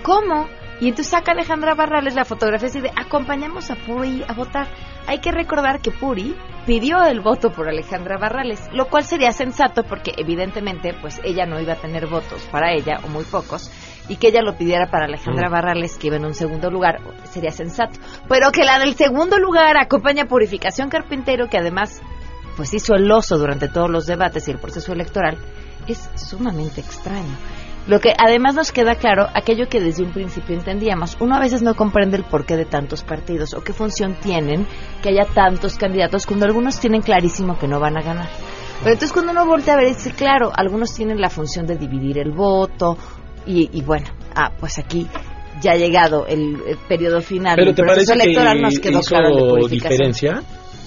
¿cómo? 0.02 0.46
Y 0.80 0.88
entonces 0.88 1.08
saca 1.08 1.32
Alejandra 1.32 1.74
Barrales 1.74 2.14
la 2.14 2.24
fotografía 2.24 2.68
y 2.72 2.80
de 2.80 2.92
acompañamos 2.94 3.70
a 3.70 3.74
Puri 3.74 4.22
a 4.28 4.32
votar. 4.34 4.68
Hay 5.06 5.18
que 5.18 5.32
recordar 5.32 5.80
que 5.80 5.90
Puri 5.90 6.36
pidió 6.66 7.02
el 7.04 7.20
voto 7.20 7.50
por 7.50 7.68
Alejandra 7.68 8.18
Barrales, 8.18 8.68
lo 8.72 8.86
cual 8.88 9.04
sería 9.04 9.32
sensato 9.32 9.84
porque 9.84 10.12
evidentemente 10.16 10.94
pues 11.00 11.20
ella 11.24 11.46
no 11.46 11.60
iba 11.60 11.74
a 11.74 11.76
tener 11.76 12.06
votos 12.06 12.42
para 12.50 12.72
ella 12.72 13.00
o 13.04 13.08
muy 13.08 13.24
pocos 13.24 13.70
y 14.08 14.16
que 14.16 14.28
ella 14.28 14.42
lo 14.42 14.56
pidiera 14.56 14.90
para 14.90 15.06
Alejandra 15.06 15.48
Mm. 15.48 15.52
Barrales 15.52 15.96
que 15.96 16.08
iba 16.08 16.16
en 16.16 16.24
un 16.24 16.34
segundo 16.34 16.70
lugar 16.70 17.00
sería 17.30 17.50
sensato, 17.50 17.98
pero 18.28 18.50
que 18.52 18.64
la 18.64 18.78
del 18.78 18.94
segundo 18.94 19.38
lugar 19.38 19.76
acompaña 19.76 20.24
a 20.24 20.26
Purificación 20.26 20.88
Carpintero 20.88 21.48
que 21.48 21.58
además 21.58 22.00
pues 22.56 22.72
hizo 22.72 22.94
el 22.94 23.10
oso 23.10 23.38
durante 23.38 23.68
todos 23.68 23.90
los 23.90 24.06
debates 24.06 24.48
y 24.48 24.50
el 24.50 24.58
proceso 24.58 24.92
electoral 24.92 25.36
es 25.86 26.08
sumamente 26.14 26.80
extraño. 26.80 27.36
Lo 27.86 28.00
que 28.00 28.14
además 28.18 28.56
nos 28.56 28.72
queda 28.72 28.96
claro, 28.96 29.28
aquello 29.32 29.68
que 29.68 29.80
desde 29.80 30.02
un 30.02 30.12
principio 30.12 30.56
entendíamos, 30.56 31.16
uno 31.20 31.36
a 31.36 31.40
veces 31.40 31.62
no 31.62 31.76
comprende 31.76 32.16
el 32.16 32.24
porqué 32.24 32.56
de 32.56 32.64
tantos 32.64 33.04
partidos 33.04 33.54
o 33.54 33.62
qué 33.62 33.72
función 33.72 34.14
tienen 34.14 34.66
que 35.02 35.10
haya 35.10 35.24
tantos 35.24 35.76
candidatos 35.76 36.26
cuando 36.26 36.46
algunos 36.46 36.80
tienen 36.80 37.02
clarísimo 37.02 37.56
que 37.58 37.68
no 37.68 37.78
van 37.78 37.96
a 37.96 38.02
ganar. 38.02 38.28
Pero 38.80 38.92
entonces 38.92 39.12
cuando 39.12 39.30
uno 39.30 39.46
voltea 39.46 39.74
a 39.74 39.76
ver, 39.76 39.86
dice, 39.86 40.10
claro, 40.10 40.50
algunos 40.54 40.92
tienen 40.94 41.20
la 41.20 41.30
función 41.30 41.66
de 41.66 41.76
dividir 41.76 42.18
el 42.18 42.32
voto 42.32 42.98
y, 43.46 43.70
y 43.72 43.82
bueno, 43.82 44.06
ah, 44.34 44.52
pues 44.58 44.78
aquí 44.78 45.06
ya 45.60 45.72
ha 45.72 45.76
llegado 45.76 46.26
el, 46.26 46.60
el 46.66 46.76
periodo 46.88 47.20
final 47.22 47.54
Pero 47.56 47.66
del 47.68 47.76
¿te 47.76 47.82
parece 47.84 48.12
electoral, 48.12 48.56
que 48.56 48.62
nos 48.62 48.78
quedó 48.80 48.98
hizo 48.98 49.08
claro 49.08 49.56
el 49.56 49.62
de 49.62 49.68
diferencia? 49.68 50.42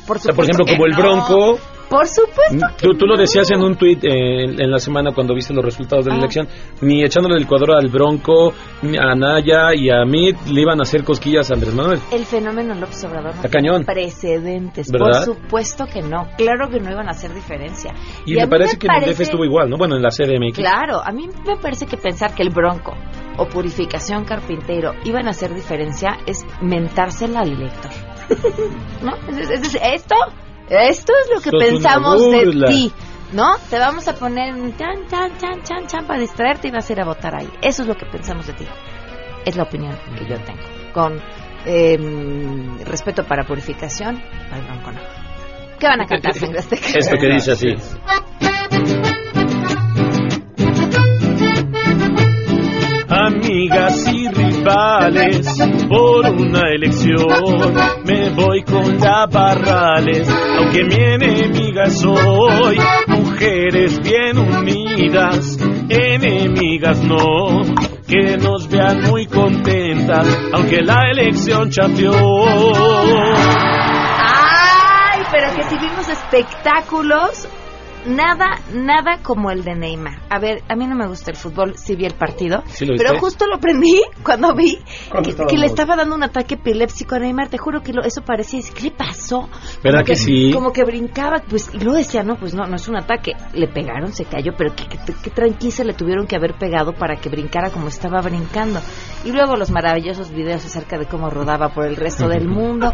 Por 0.06 0.18
O 0.18 0.20
sea, 0.20 0.34
por 0.34 0.46
supuesto 0.46 0.64
ejemplo, 0.64 0.66
que 0.66 0.72
como 0.74 0.86
el 0.86 0.92
no. 0.92 0.98
Bronco, 0.98 1.60
Por 1.90 2.08
supuesto 2.08 2.68
tú, 2.82 2.94
tú 2.98 3.06
lo 3.08 3.18
decías 3.18 3.50
en 3.52 3.62
un 3.62 3.76
tuit 3.76 4.04
eh, 4.04 4.44
en, 4.44 4.70
la 4.72 4.78
semana 4.80 5.12
cuando 5.12 5.34
viste 5.34 5.54
los 5.54 5.66
resultados 5.66 6.06
de 6.06 6.12
la 6.12 6.18
Ah. 6.18 6.20
elección, 6.20 6.48
ni 6.82 7.04
echándole 7.04 7.36
el 7.38 7.48
cuadro 7.48 7.76
al 7.76 7.88
Bronco, 7.88 8.54
a 8.84 9.16
Naya 9.16 9.74
y 9.74 9.90
a 9.90 10.06
Mid 10.06 10.36
le 10.52 10.62
iban 10.62 10.80
a 10.80 10.84
hacer 10.84 11.04
cosquillas 11.04 11.50
a 11.50 11.56
Andrés 11.56 11.74
Manuel. 11.74 12.00
El 12.12 12.26
fenómeno 12.26 12.76
López 12.76 13.04
Obrador 13.06 13.36
no 13.36 13.50
cañón. 13.50 13.86
precedentes. 13.86 14.92
¿Verdad? 14.92 15.26
Por 15.26 15.36
supuesto 15.36 15.86
que 15.92 16.02
no. 16.02 16.28
Claro 16.38 16.70
que 16.70 16.80
no 16.80 16.92
iban 16.92 17.08
a 17.08 17.12
hacer 17.12 17.34
diferencia. 17.34 17.94
Y, 18.26 18.36
me 18.36 18.48
parece 18.48 18.78
que 18.78 18.88
en 18.88 19.04
el 19.04 19.10
DF 19.14 19.22
estuvo 19.22 19.44
igual, 19.44 19.70
¿no? 19.70 19.78
Bueno, 19.78 19.96
en 19.96 20.02
la 20.04 20.10
CDMX. 20.10 20.58
Claro, 20.58 21.02
a 21.04 21.12
mí 21.12 21.28
me 21.48 21.56
parece 21.58 21.86
que 21.88 21.98
pensar 21.98 22.36
que 22.36 22.44
el 22.44 22.50
Bronco 22.52 22.94
o 23.38 23.48
Purificación 23.48 24.26
Carpintero 24.26 24.94
iban 25.06 25.28
a 25.28 25.32
hacer 25.32 25.54
diferencia 25.56 26.18
es 26.28 26.46
mentársela 26.62 27.40
al 27.40 27.52
elector. 27.54 27.92
¿No? 29.04 29.16
Es- 29.30 29.50
es- 29.50 29.76
es- 29.76 29.80
esto, 29.82 30.16
esto 30.70 31.14
es 31.24 31.30
lo 31.34 31.42
que 31.42 31.52
pensamos 31.58 32.22
de 32.32 32.66
ti. 32.68 32.92
¿No? 33.32 33.58
Te 33.70 33.78
vamos 33.78 34.08
a 34.08 34.16
poner 34.16 34.56
un 34.56 34.76
chan, 34.76 35.06
chan, 35.08 35.38
chan, 35.38 35.62
chan, 35.62 35.86
chan 35.86 36.08
para 36.08 36.20
distraerte 36.20 36.68
y 36.68 36.72
vas 36.72 36.90
a 36.90 36.94
ir 36.94 37.02
a 37.02 37.06
votar 37.06 37.36
ahí. 37.36 37.50
Eso 37.62 37.84
es 37.84 37.88
lo 37.88 37.96
que 37.96 38.08
pensamos 38.08 38.48
de 38.48 38.54
ti. 38.54 38.66
Es 39.46 39.56
la 39.56 39.64
opinión 39.64 39.96
que 40.18 40.26
yo 40.28 40.36
tengo. 40.44 40.62
Con 40.94 41.22
eh, 41.66 41.98
respeto 42.86 43.24
para 43.26 43.44
purificación, 43.44 44.20
al 44.52 44.64
Bronco 44.64 44.92
no. 44.92 45.00
¿Qué 45.80 45.88
van 45.88 46.02
a 46.02 46.06
cantar, 46.06 46.34
sangre 46.40 46.60
azteca? 46.60 46.88
Esto 46.96 47.18
que 47.20 47.28
dice 47.28 47.52
así. 47.52 47.76
Amigas 53.08 54.09
por 55.88 56.26
una 56.26 56.62
elección 56.74 57.74
me 58.06 58.30
voy 58.32 58.64
con 58.64 58.98
la 59.00 59.26
Barrales, 59.26 60.30
aunque 60.58 60.84
mi 60.84 60.96
enemiga 60.96 61.90
soy. 61.90 62.78
Mujeres 63.08 64.00
bien 64.02 64.38
unidas, 64.38 65.58
enemigas 65.90 67.02
no, 67.04 67.62
que 68.08 68.38
nos 68.38 68.68
vean 68.70 69.04
muy 69.10 69.26
contentas, 69.28 70.28
aunque 70.54 70.82
la 70.82 71.10
elección 71.12 71.70
chateó. 71.70 72.12
Pero 75.32 75.56
que 75.56 75.64
si 75.64 75.78
vimos 75.78 76.10
espectáculos, 76.10 77.48
nada, 78.06 78.60
nada 78.74 79.20
como 79.24 79.52
el 79.52 79.64
de 79.64 79.76
Neymar. 79.76 80.20
A 80.30 80.40
ver, 80.40 80.64
a 80.70 80.76
mí 80.76 80.88
no 80.88 80.96
me 80.96 81.08
gusta 81.08 81.32
el 81.32 81.38
fútbol, 81.38 81.76
sí 81.78 81.96
vi 81.96 82.06
el 82.06 82.14
partido, 82.14 82.64
¿Sí 82.68 82.86
lo 82.86 82.94
viste? 82.94 83.08
pero 83.08 83.20
justo 83.20 83.46
lo 83.48 83.60
prendí 83.60 84.02
cuando 84.24 84.54
vi 84.56 84.80
¿Cuándo 85.10 85.46
que, 85.48 85.58
le 85.58 85.66
estaba 85.66 85.96
dando 85.96 86.16
un 86.16 86.24
ataque 86.24 86.56
epiléptico 86.56 87.16
a 87.16 87.20
Neymar. 87.20 87.50
Te 87.50 87.58
juro 87.58 87.82
que 87.82 87.94
lo- 87.94 88.04
eso 88.04 88.22
parecía, 88.22 88.60
¿qué 88.76 88.84
le 88.84 88.92
pasó? 88.92 89.50
¿Verdad 89.84 90.00
Como 90.00 90.06
que 90.06 90.16
sí? 90.16 90.52
Como 90.54 90.72
que 90.74 90.84
brincaba, 90.84 91.42
pues, 91.50 91.70
y 91.74 91.80
luego 91.80 91.98
decía, 91.98 92.24
no, 92.24 92.36
pues 92.36 92.54
no, 92.54 92.66
no 92.66 92.76
es 92.76 92.88
un 92.88 92.96
ataque. 92.98 93.34
Le 93.54 93.68
pegaron, 93.68 94.12
se 94.14 94.26
cayó, 94.26 94.54
pero 94.58 94.74
qué, 94.76 94.86
qué, 94.88 95.14
qué 95.24 95.30
tranquila 95.30 95.70
le 95.86 95.94
tuvieron 95.94 96.26
que 96.26 96.36
haber 96.36 96.54
pegado 96.56 96.94
para 96.94 97.16
que 97.18 97.30
brincara 97.30 97.70
como 97.70 97.88
estaba 97.90 98.22
brincando. 98.22 98.80
Y 99.26 99.32
luego 99.32 99.56
los 99.56 99.70
maravillosos 99.72 100.32
videos 100.32 100.66
acerca 100.66 100.98
de 100.98 101.06
cómo 101.06 101.30
rodaba 101.30 101.70
por 101.70 101.86
el 101.86 101.96
resto 101.96 102.28
del 102.28 102.48
mundo. 102.50 102.92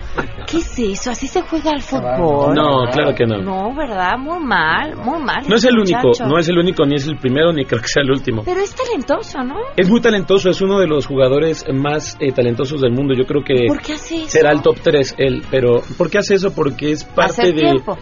¿Qué 0.47 0.57
es 0.57 0.77
eso? 0.79 1.11
¿Así 1.11 1.27
se 1.27 1.41
juega 1.43 1.71
al 1.71 1.81
fútbol? 1.81 2.53
No, 2.55 2.85
claro 2.91 3.13
que 3.15 3.25
no. 3.25 3.37
No, 3.37 3.73
¿verdad? 3.75 4.17
Muy 4.17 4.39
mal, 4.43 4.94
muy 4.95 5.21
mal. 5.23 5.43
No 5.47 5.55
es 5.55 5.63
el 5.65 5.77
único, 5.77 6.07
muchacho. 6.07 6.25
no 6.27 6.37
es 6.39 6.47
el 6.49 6.57
único, 6.57 6.85
ni 6.85 6.95
es 6.95 7.07
el 7.07 7.17
primero, 7.17 7.51
ni 7.53 7.65
creo 7.65 7.81
que 7.81 7.87
sea 7.87 8.03
el 8.03 8.11
último. 8.11 8.43
Pero 8.45 8.59
es 8.61 8.73
talentoso, 8.75 9.43
¿no? 9.43 9.55
Es 9.75 9.89
muy 9.89 10.01
talentoso, 10.01 10.49
es 10.49 10.61
uno 10.61 10.79
de 10.79 10.87
los 10.87 11.05
jugadores 11.05 11.65
más 11.73 12.17
eh, 12.19 12.31
talentosos 12.31 12.81
del 12.81 12.91
mundo. 12.91 13.13
Yo 13.13 13.25
creo 13.25 13.43
que 13.43 13.67
¿Por 13.67 13.81
qué 13.81 13.93
hace 13.93 14.15
eso? 14.17 14.27
será 14.29 14.51
el 14.51 14.61
top 14.61 14.77
3 14.81 15.15
él. 15.17 15.43
Pero, 15.51 15.81
¿por 15.97 16.09
qué 16.09 16.19
hace 16.19 16.35
eso? 16.35 16.53
Porque 16.53 16.91
es 16.91 17.03
parte 17.03 17.47
de, 17.47 17.53
tiempo. 17.53 17.97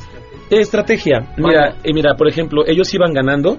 de 0.49 0.59
estrategia. 0.59 1.33
Mira, 1.37 1.75
eh, 1.83 1.93
mira, 1.93 2.15
por 2.15 2.27
ejemplo, 2.27 2.63
ellos 2.65 2.93
iban 2.93 3.13
ganando 3.13 3.57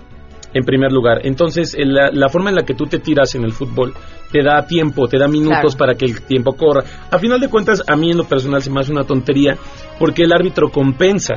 en 0.53 0.65
primer 0.65 0.93
lugar. 0.93 1.19
Entonces, 1.27 1.75
el- 1.75 1.93
la, 1.95 2.11
la 2.13 2.29
forma 2.29 2.51
en 2.51 2.57
la 2.57 2.63
que 2.65 2.75
tú 2.75 2.85
te 2.87 3.01
tiras 3.01 3.35
en 3.35 3.43
el 3.45 3.53
fútbol 3.53 3.93
te 4.31 4.41
da 4.43 4.65
tiempo, 4.67 5.09
te 5.09 5.19
da 5.19 5.27
minutos 5.27 5.75
Claro. 5.75 5.79
para 5.79 5.95
que 5.97 6.05
el 6.05 6.23
tiempo 6.23 6.53
corra. 6.57 6.83
A 7.11 7.19
final 7.19 7.41
de 7.41 7.49
cuentas, 7.49 7.83
a 7.87 7.97
mí 7.97 8.11
en 8.13 8.17
lo 8.19 8.25
personal 8.25 8.63
se 8.63 8.71
me 8.71 8.81
hace 8.81 8.93
una 8.93 9.03
tontería 9.05 9.57
porque 9.99 10.23
el 10.23 10.33
árbitro 10.33 10.71
compensa. 10.71 11.35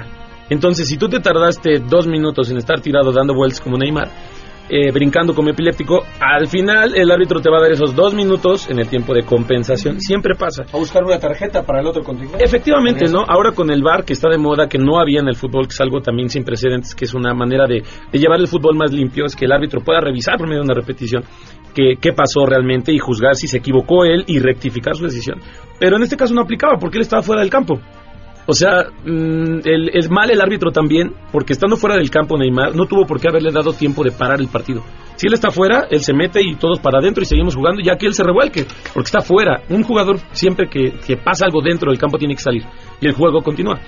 Entonces, 0.49 0.87
si 0.87 0.97
tú 0.97 1.09
te 1.09 1.19
tardaste 1.19 1.79
dos 1.79 2.07
minutos 2.07 2.49
en 2.51 2.57
estar 2.57 2.79
tirado 2.81 3.11
dando 3.11 3.33
vueltas 3.33 3.59
como 3.61 3.77
Neymar, 3.77 4.09
eh, 4.69 4.91
brincando 4.91 5.33
como 5.33 5.49
epiléptico, 5.49 6.03
al 6.19 6.47
final 6.47 6.93
el 6.95 7.09
árbitro 7.09 7.39
te 7.39 7.49
va 7.49 7.57
a 7.59 7.61
dar 7.61 7.71
esos 7.71 7.95
dos 7.95 8.13
minutos 8.13 8.69
en 8.69 8.79
el 8.79 8.87
tiempo 8.89 9.13
de 9.13 9.23
compensación. 9.23 10.01
Siempre 10.01 10.35
pasa. 10.35 10.63
A 10.73 10.77
buscar 10.77 11.05
una 11.05 11.17
tarjeta 11.19 11.65
para 11.65 11.79
el 11.79 11.87
otro 11.87 12.03
contrincante. 12.03 12.43
Efectivamente, 12.43 13.05
¿no? 13.07 13.23
Ahora 13.25 13.53
con 13.53 13.71
el 13.71 13.81
VAR 13.81 14.03
que 14.03 14.11
está 14.11 14.29
de 14.29 14.37
moda, 14.37 14.67
que 14.67 14.77
no 14.77 14.99
había 14.99 15.21
en 15.21 15.29
el 15.29 15.35
fútbol, 15.37 15.67
que 15.67 15.73
es 15.73 15.79
algo 15.79 16.01
también 16.01 16.29
sin 16.29 16.43
precedentes, 16.43 16.93
que 16.95 17.05
es 17.05 17.13
una 17.13 17.33
manera 17.33 17.65
de, 17.65 17.81
de 18.11 18.19
llevar 18.19 18.41
el 18.41 18.47
fútbol 18.47 18.75
más 18.75 18.91
limpio, 18.91 19.25
es 19.25 19.37
que 19.37 19.45
el 19.45 19.53
árbitro 19.53 19.79
pueda 19.81 20.01
revisar 20.01 20.37
por 20.37 20.47
medio 20.49 20.59
de 20.63 20.65
una 20.65 20.73
repetición 20.73 21.23
que- 21.73 21.95
qué 22.01 22.11
pasó 22.11 22.45
realmente 22.45 22.91
y 22.91 22.97
juzgar 22.97 23.35
si 23.35 23.47
se 23.47 23.59
equivocó 23.59 24.03
él 24.03 24.25
y 24.27 24.39
rectificar 24.39 24.95
su 24.97 25.05
decisión. 25.05 25.39
Pero 25.79 25.95
en 25.95 26.03
este 26.03 26.17
caso 26.17 26.33
no 26.33 26.41
aplicaba 26.41 26.77
porque 26.77 26.97
él 26.97 27.03
estaba 27.03 27.21
fuera 27.23 27.39
del 27.41 27.49
campo. 27.49 27.79
O 28.49 28.53
sea, 28.53 28.85
mm, 29.03 29.59
el, 29.65 29.89
es 29.93 30.09
mal 30.09 30.31
el 30.31 30.39
árbitro 30.41 30.71
también, 30.71 31.13
porque 31.31 31.53
estando 31.53 31.75
fuera 31.75 31.97
del 31.97 32.09
campo 32.09 32.37
Neymar 32.37 32.73
no 32.75 32.85
tuvo 32.85 33.05
por 33.05 33.19
qué 33.19 33.27
haberle 33.27 33.51
dado 33.51 33.73
tiempo 33.73 34.03
de 34.03 34.11
parar 34.11 34.39
el 34.39 34.47
partido. 34.47 34.83
Si 35.17 35.27
él 35.27 35.33
está 35.33 35.51
fuera, 35.51 35.85
él 35.89 35.99
se 36.01 36.13
mete 36.13 36.41
y 36.41 36.55
todos 36.55 36.79
para 36.79 36.99
adentro 36.99 37.23
y 37.23 37.25
seguimos 37.25 37.55
jugando, 37.55 37.81
ya 37.83 37.97
que 37.97 38.05
él 38.05 38.13
se 38.13 38.23
revuelque, 38.23 38.65
porque 38.93 39.07
está 39.07 39.19
fuera. 39.21 39.61
Un 39.69 39.83
jugador 39.83 40.19
siempre 40.31 40.69
que, 40.69 40.91
que 41.05 41.17
pasa 41.17 41.45
algo 41.45 41.61
dentro 41.61 41.91
del 41.91 41.99
campo 41.99 42.17
tiene 42.17 42.35
que 42.35 42.41
salir 42.41 42.63
y 43.01 43.07
el 43.07 43.13
juego 43.13 43.41
continúa. 43.41 43.79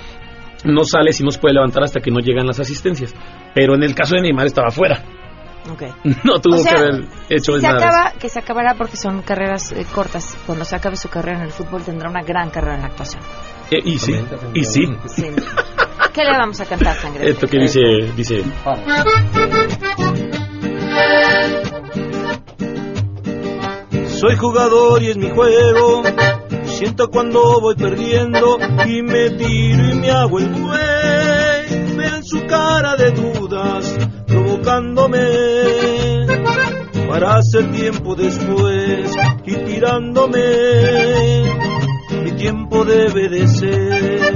No 0.66 0.84
sale 0.84 1.14
si 1.14 1.24
no 1.24 1.32
se 1.32 1.40
puede 1.40 1.54
levantar 1.54 1.84
hasta 1.84 2.02
que 2.02 2.12
no 2.12 2.20
llegan 2.20 2.46
las 2.46 2.60
asistencias. 2.60 3.14
Pero 3.56 3.76
en 3.76 3.84
el 3.84 3.96
caso 3.96 4.16
de 4.16 4.24
Neymar 4.24 4.48
estaba 4.48 4.72
fuera. 4.72 5.02
Ok. 5.72 5.84
No 6.26 6.40
tuvo 6.42 6.56
O 6.56 6.58
sea, 6.60 6.74
que 6.74 6.80
haber 6.80 7.06
hecho 7.30 7.54
Si 7.54 7.62
se 7.62 7.68
nada. 7.68 7.78
acaba, 7.88 8.12
que 8.20 8.28
se 8.28 8.40
acabará 8.40 8.74
porque 8.76 8.98
son 8.98 9.22
carreras 9.22 9.72
eh, 9.72 9.86
cortas. 9.94 10.38
Cuando 10.46 10.66
se 10.66 10.76
acabe 10.76 10.98
su 10.98 11.08
carrera 11.10 11.38
en 11.40 11.46
el 11.46 11.52
fútbol 11.52 11.84
tendrá 11.84 12.10
una 12.10 12.24
gran 12.24 12.50
carrera 12.50 12.76
en 12.76 12.82
la 12.82 12.88
actuación. 12.88 13.22
Eh, 13.72 13.82
y 13.84 14.00
sí, 14.00 14.16
y 14.54 14.64
sí. 14.64 14.88
Sí. 15.08 15.28
¿Qué 16.14 16.24
le 16.24 16.32
vamos 16.32 16.60
a 16.60 16.66
cantar, 16.66 16.96
sangre? 16.96 17.30
Esto 17.30 17.48
que 17.48 17.60
dice, 17.60 17.80
dice, 18.16 18.44
Soy 24.08 24.36
jugador 24.36 25.04
y 25.04 25.12
es 25.12 25.18
mi 25.18 25.30
juego. 25.30 26.04
Siento 26.66 27.10
cuando 27.10 27.62
voy 27.62 27.76
perdiendo 27.76 28.58
y 28.88 29.02
me 29.04 29.30
tiro 29.32 29.90
y 29.92 29.96
me 29.96 30.12
hago 30.12 30.40
el 30.40 30.50
güey. 30.50 31.96
Vean 31.96 32.24
su 32.24 32.46
cara 32.48 32.96
de 32.96 33.12
dudas, 33.12 33.98
provocándome 34.28 35.20
para 37.08 37.36
hacer 37.36 37.72
tiempo 37.72 38.16
después 38.16 39.12
y 39.46 39.56
tirándome. 39.56 40.40
Tiempo 42.40 42.86
debe 42.86 43.28
de 43.28 43.48
ser. 43.50 44.34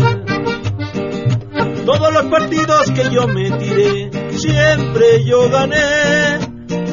Todos 1.85 2.13
los 2.13 2.25
partidos 2.25 2.91
que 2.91 3.09
yo 3.09 3.25
me 3.29 3.49
tiré, 3.51 4.11
siempre 4.37 5.23
yo 5.23 5.49
gané. 5.49 6.37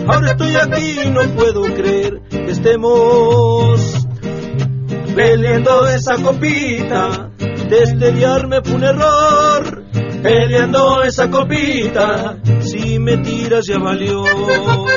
Ahora 0.07 0.31
estoy 0.31 0.55
aquí 0.55 1.01
y 1.05 1.11
no 1.11 1.23
puedo 1.35 1.62
creer 1.75 2.20
que 2.31 2.53
estemos 2.53 4.07
peleando 5.16 5.88
esa 5.88 6.14
copita. 6.14 7.29
Desdeñarme 7.68 8.62
fue 8.62 8.75
un 8.77 8.85
error, 8.85 9.85
peleando 10.23 11.03
esa 11.03 11.29
copita. 11.29 12.37
Si 12.61 13.01
me 13.01 13.16
tiras 13.16 13.66
ya 13.66 13.79
valió. 13.79 14.23
Continuamos 14.23 14.90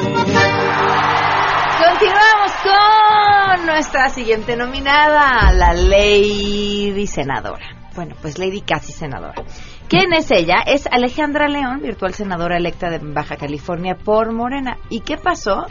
con 2.63 3.65
nuestra 3.65 4.09
siguiente 4.09 4.55
nominada, 4.55 5.51
la 5.51 5.73
Lady 5.73 7.05
Senadora. 7.07 7.75
Bueno, 7.95 8.15
pues 8.21 8.39
Lady 8.39 8.61
casi 8.61 8.91
senadora. 8.91 9.43
¿Quién 9.87 10.13
es 10.13 10.31
ella? 10.31 10.63
Es 10.65 10.87
Alejandra 10.91 11.47
León, 11.47 11.81
virtual 11.81 12.13
senadora 12.13 12.57
electa 12.57 12.89
de 12.89 12.99
Baja 12.99 13.35
California 13.35 13.95
por 13.95 14.33
Morena. 14.33 14.77
¿Y 14.89 15.01
qué 15.01 15.17
pasó? 15.17 15.67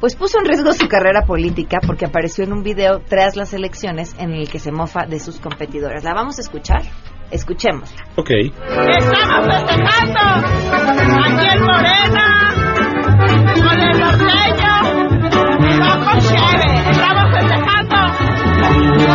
Pues 0.00 0.16
puso 0.16 0.38
en 0.38 0.46
riesgo 0.46 0.72
su 0.72 0.88
carrera 0.88 1.26
política 1.26 1.78
porque 1.86 2.06
apareció 2.06 2.44
en 2.44 2.52
un 2.52 2.62
video 2.62 3.00
tras 3.00 3.36
las 3.36 3.52
elecciones 3.52 4.14
en 4.18 4.32
el 4.32 4.48
que 4.48 4.58
se 4.58 4.72
mofa 4.72 5.04
de 5.06 5.20
sus 5.20 5.38
competidores. 5.38 6.04
¿La 6.04 6.14
vamos 6.14 6.38
a 6.38 6.42
escuchar? 6.42 6.82
Escuchémosla. 7.30 8.04
Ok. 8.16 8.30
Estamos 8.30 9.46
festejando 9.54 10.20
aquí 11.24 11.48
en 11.48 11.62
Morena 11.62 12.54
con 13.54 13.80
el 13.80 13.98
norteño. 13.98 14.65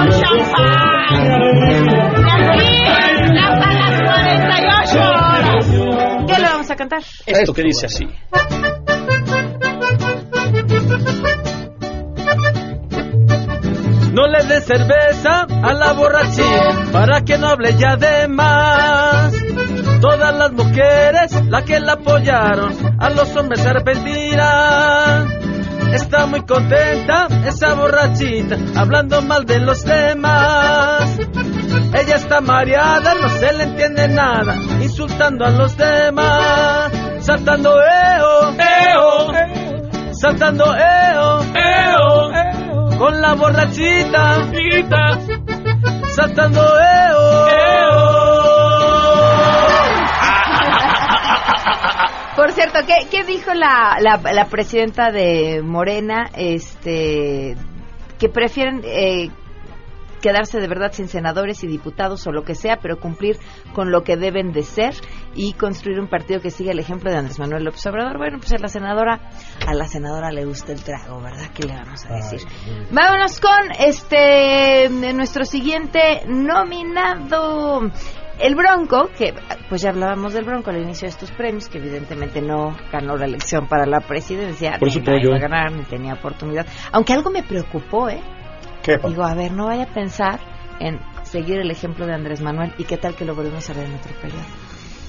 Con 0.01 0.09
champán. 0.09 1.41
Hasta 3.37 3.73
las 3.73 4.01
48 4.01 4.99
horas. 4.99 5.65
¿Qué 6.27 6.37
le 6.41 6.47
vamos 6.47 6.71
a 6.71 6.75
cantar? 6.75 7.01
Esto 7.25 7.53
que 7.53 7.63
dice 7.63 7.85
así. 7.85 8.07
No 14.13 14.27
le 14.27 14.43
des 14.43 14.65
cerveza 14.65 15.47
a 15.63 15.73
la 15.73 15.93
borrachín 15.93 16.91
para 16.91 17.21
que 17.21 17.37
no 17.37 17.47
hable 17.47 17.75
ya 17.77 17.95
de 17.95 18.27
más. 18.27 19.33
Todas 20.01 20.35
las 20.35 20.51
mujeres, 20.51 21.45
las 21.47 21.63
que 21.63 21.79
la 21.79 21.93
apoyaron, 21.93 22.73
a 22.99 23.09
los 23.09 23.35
hombres 23.35 23.61
se 23.61 23.69
arrepentirán. 23.69 25.40
Está 25.93 26.25
muy 26.25 26.41
contenta 26.41 27.27
esa 27.45 27.73
borrachita, 27.73 28.57
hablando 28.75 29.21
mal 29.21 29.45
de 29.45 29.59
los 29.59 29.83
demás. 29.83 31.19
Ella 31.93 32.15
está 32.15 32.41
mareada, 32.41 33.13
no 33.15 33.29
se 33.29 33.53
le 33.53 33.63
entiende 33.63 34.07
nada, 34.07 34.55
insultando 34.81 35.45
a 35.45 35.49
los 35.49 35.75
demás. 35.77 36.91
Saltando 37.19 37.79
eo, 37.81 38.51
eo, 38.57 39.33
saltando 40.13 40.65
eo, 40.75 41.43
eo, 41.53 42.97
con 42.97 43.21
la 43.21 43.33
borrachita, 43.33 44.49
saltando 46.15 46.61
eo, 46.79 48.20
Por 52.41 52.53
cierto, 52.53 52.79
¿qué, 52.87 53.07
qué 53.11 53.23
dijo 53.23 53.53
la, 53.53 53.99
la, 53.99 54.19
la 54.33 54.45
presidenta 54.45 55.11
de 55.11 55.61
Morena? 55.63 56.27
Este, 56.33 57.55
que 58.17 58.29
prefieren 58.29 58.81
eh, 58.83 59.29
quedarse 60.23 60.59
de 60.59 60.67
verdad 60.67 60.91
sin 60.91 61.07
senadores 61.07 61.63
y 61.63 61.67
diputados 61.67 62.25
o 62.25 62.31
lo 62.31 62.43
que 62.43 62.55
sea, 62.55 62.77
pero 62.81 62.99
cumplir 62.99 63.37
con 63.75 63.91
lo 63.91 64.01
que 64.01 64.17
deben 64.17 64.53
de 64.53 64.63
ser 64.63 64.95
y 65.35 65.53
construir 65.53 65.99
un 65.99 66.07
partido 66.07 66.41
que 66.41 66.49
siga 66.49 66.71
el 66.71 66.79
ejemplo 66.79 67.11
de 67.11 67.17
Andrés 67.17 67.37
Manuel 67.37 67.63
López 67.63 67.85
Obrador. 67.85 68.17
Bueno, 68.17 68.39
pues 68.39 68.51
a 68.53 68.57
la 68.57 68.69
senadora, 68.69 69.21
a 69.67 69.73
la 69.75 69.85
senadora 69.85 70.31
le 70.31 70.43
gusta 70.43 70.71
el 70.71 70.83
trago, 70.83 71.21
¿verdad? 71.21 71.51
¿Qué 71.53 71.67
le 71.67 71.75
vamos 71.75 72.03
a 72.07 72.15
decir? 72.15 72.39
Vámonos 72.89 73.39
con 73.39 73.71
este 73.77 74.89
nuestro 75.13 75.45
siguiente 75.45 76.23
nominado. 76.27 77.81
El 78.41 78.55
Bronco, 78.55 79.09
que 79.15 79.35
pues 79.69 79.83
ya 79.83 79.89
hablábamos 79.89 80.33
del 80.33 80.43
Bronco 80.45 80.71
al 80.71 80.81
inicio 80.81 81.05
de 81.05 81.11
estos 81.11 81.29
premios, 81.31 81.69
que 81.69 81.77
evidentemente 81.77 82.41
no 82.41 82.75
ganó 82.91 83.15
la 83.15 83.25
elección 83.25 83.67
para 83.67 83.85
la 83.85 83.99
presidencia, 83.99 84.77
Por 84.79 84.89
ni 84.89 85.21
iba 85.21 85.35
a 85.35 85.39
ganar, 85.39 85.71
ni 85.71 85.83
tenía 85.83 86.13
oportunidad. 86.13 86.65
Aunque 86.91 87.13
algo 87.13 87.29
me 87.29 87.43
preocupó, 87.43 88.09
¿eh? 88.09 88.19
¿Qué 88.81 88.97
Digo, 88.97 89.23
a 89.23 89.35
ver, 89.35 89.51
no 89.51 89.67
vaya 89.67 89.83
a 89.83 89.93
pensar 89.93 90.39
en 90.79 90.99
seguir 91.21 91.59
el 91.59 91.69
ejemplo 91.69 92.07
de 92.07 92.15
Andrés 92.15 92.41
Manuel 92.41 92.73
y 92.79 92.85
qué 92.85 92.97
tal 92.97 93.13
que 93.13 93.25
lo 93.25 93.35
volvemos 93.35 93.69
a 93.69 93.73
ver 93.73 93.85
en 93.85 93.93
otro 93.93 94.11
periodo. 94.19 94.41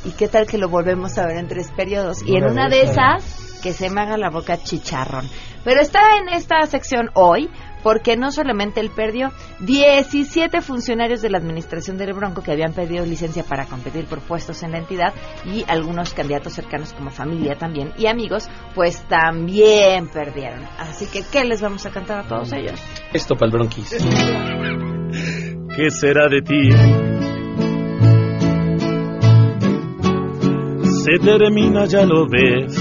Y 0.05 0.11
qué 0.11 0.29
tal 0.29 0.47
que 0.47 0.59
lo 0.59 0.69
volvemos 0.69 1.17
a 1.17 1.27
ver 1.27 1.39
en 1.39 1.49
tres 1.49 1.71
periodos. 1.75 2.23
Y 2.27 2.37
en 2.37 2.45
Una 2.45 2.69
de 2.69 2.83
esas, 2.83 3.61
que 3.63 3.73
se 3.73 3.89
me 3.89 4.03
haga 4.03 4.19
la 4.19 4.29
boca 4.29 4.59
chicharrón. 4.59 5.27
Pero 5.65 5.81
está 5.81 6.01
en 6.19 6.29
esta 6.29 6.67
sección 6.67 7.09
hoy 7.15 7.49
porque 7.83 8.17
no 8.17 8.31
solamente 8.31 8.81
él 8.81 8.91
perdió 8.95 9.31
17 9.61 10.61
funcionarios 10.61 11.23
de 11.23 11.31
la 11.31 11.39
administración 11.39 11.99
del 11.99 12.13
Bronco 12.13 12.43
que 12.43 12.53
habían 12.53 12.73
pedido 12.73 13.05
licencia 13.05 13.45
para 13.45 13.67
competir 13.67 14.07
por 14.07 14.21
puestos 14.21 14.63
en 14.63 14.73
la 14.73 14.79
entidad 14.79 15.15
y 15.45 15.65
algunos 15.69 16.15
candidatos 16.15 16.53
cercanos 16.53 16.93
como 16.93 17.11
familia 17.11 17.57
también 17.57 17.93
y 17.97 18.07
amigos, 18.07 18.49
pues 18.75 19.03
también 19.09 20.09
perdieron. 20.09 20.65
Así 20.79 21.07
que, 21.07 21.23
¿qué 21.31 21.45
les 21.45 21.61
vamos 21.61 21.85
a 21.87 21.91
cantar 21.91 22.21
a 22.21 22.29
todos 22.29 22.53
ellos? 22.53 22.81
Esto 23.13 23.35
para 23.35 23.47
el 23.47 23.53
bronquis. 23.53 23.91
¿Qué 25.77 25.91
será 25.91 26.29
de 26.29 26.43
ti? 26.43 26.71
Se 31.05 31.19
termina, 31.19 31.87
ya 31.87 32.05
lo 32.05 32.29
ves, 32.29 32.79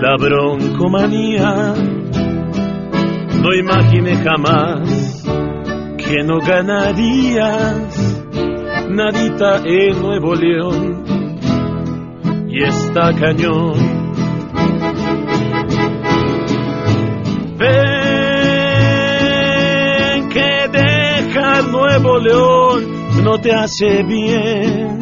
la 0.00 0.16
broncomanía. 0.16 1.99
No 3.42 3.54
imaginé 3.54 4.16
jamás 4.16 5.24
que 5.96 6.22
no 6.22 6.38
ganarías 6.40 8.24
nadita 8.90 9.62
en 9.64 10.02
Nuevo 10.02 10.34
León 10.34 11.04
y 12.48 12.62
está 12.64 13.14
cañón. 13.14 13.72
Ven 17.56 17.68
que 20.28 20.68
dejar 20.72 21.64
Nuevo 21.68 22.18
León 22.18 23.00
no 23.24 23.38
te 23.38 23.52
hace 23.52 24.02
bien. 24.02 24.98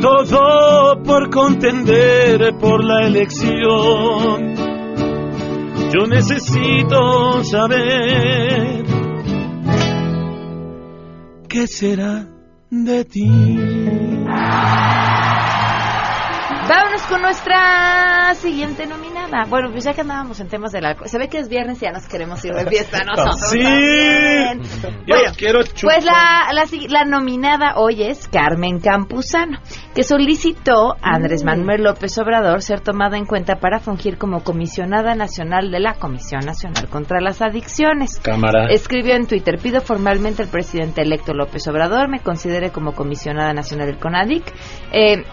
Todo 0.00 1.02
por 1.02 1.28
contender 1.28 2.54
por 2.58 2.82
la 2.82 3.06
elección. 3.06 4.51
Yo 5.92 6.06
necesito 6.06 7.44
saber 7.44 8.82
qué 11.48 11.66
será 11.66 12.26
de 12.70 13.04
ti. 13.04 13.28
Vámonos 16.68 17.02
con 17.08 17.20
nuestra 17.22 18.34
siguiente 18.34 18.86
nominada. 18.86 19.46
Bueno, 19.48 19.70
pues 19.72 19.84
ya 19.84 19.94
que 19.94 20.02
andábamos 20.02 20.38
en 20.38 20.48
temas 20.48 20.70
del 20.70 20.84
alcohol, 20.84 21.08
se 21.08 21.18
ve 21.18 21.28
que 21.28 21.38
es 21.38 21.48
viernes 21.48 21.82
y 21.82 21.86
ya 21.86 21.90
nos 21.90 22.06
queremos 22.06 22.42
ir 22.44 22.54
de 22.54 22.66
fiesta 22.66 23.02
nosotros. 23.04 23.50
Sí. 23.50 23.58
también. 23.60 24.62
Yo 25.06 25.16
Bueno, 25.16 25.32
quiero 25.36 25.62
chupar. 25.64 25.96
Pues 25.96 26.04
la, 26.04 26.52
la, 26.52 26.64
la 26.88 27.04
nominada 27.04 27.74
hoy 27.76 28.04
es 28.04 28.28
Carmen 28.28 28.78
Campuzano, 28.78 29.58
que 29.94 30.04
solicitó 30.04 30.92
a 31.02 31.16
Andrés 31.16 31.42
Manuel 31.44 31.82
López 31.82 32.16
Obrador 32.18 32.62
ser 32.62 32.80
tomada 32.80 33.18
en 33.18 33.26
cuenta 33.26 33.56
para 33.56 33.80
fungir 33.80 34.16
como 34.16 34.44
comisionada 34.44 35.16
nacional 35.16 35.70
de 35.72 35.80
la 35.80 35.94
Comisión 35.94 36.46
Nacional 36.46 36.88
contra 36.88 37.20
las 37.20 37.42
Adicciones. 37.42 38.20
Cámara. 38.20 38.66
Escribió 38.70 39.14
en 39.14 39.26
Twitter, 39.26 39.58
pido 39.60 39.80
formalmente 39.80 40.42
al 40.42 40.48
presidente 40.48 41.02
electo 41.02 41.34
López 41.34 41.66
Obrador 41.66 42.08
me 42.08 42.20
considere 42.20 42.70
como 42.70 42.94
comisionada 42.94 43.52
nacional 43.52 43.88
del 43.88 43.98
CONADIC. 43.98 44.44
Eh, 44.92 45.24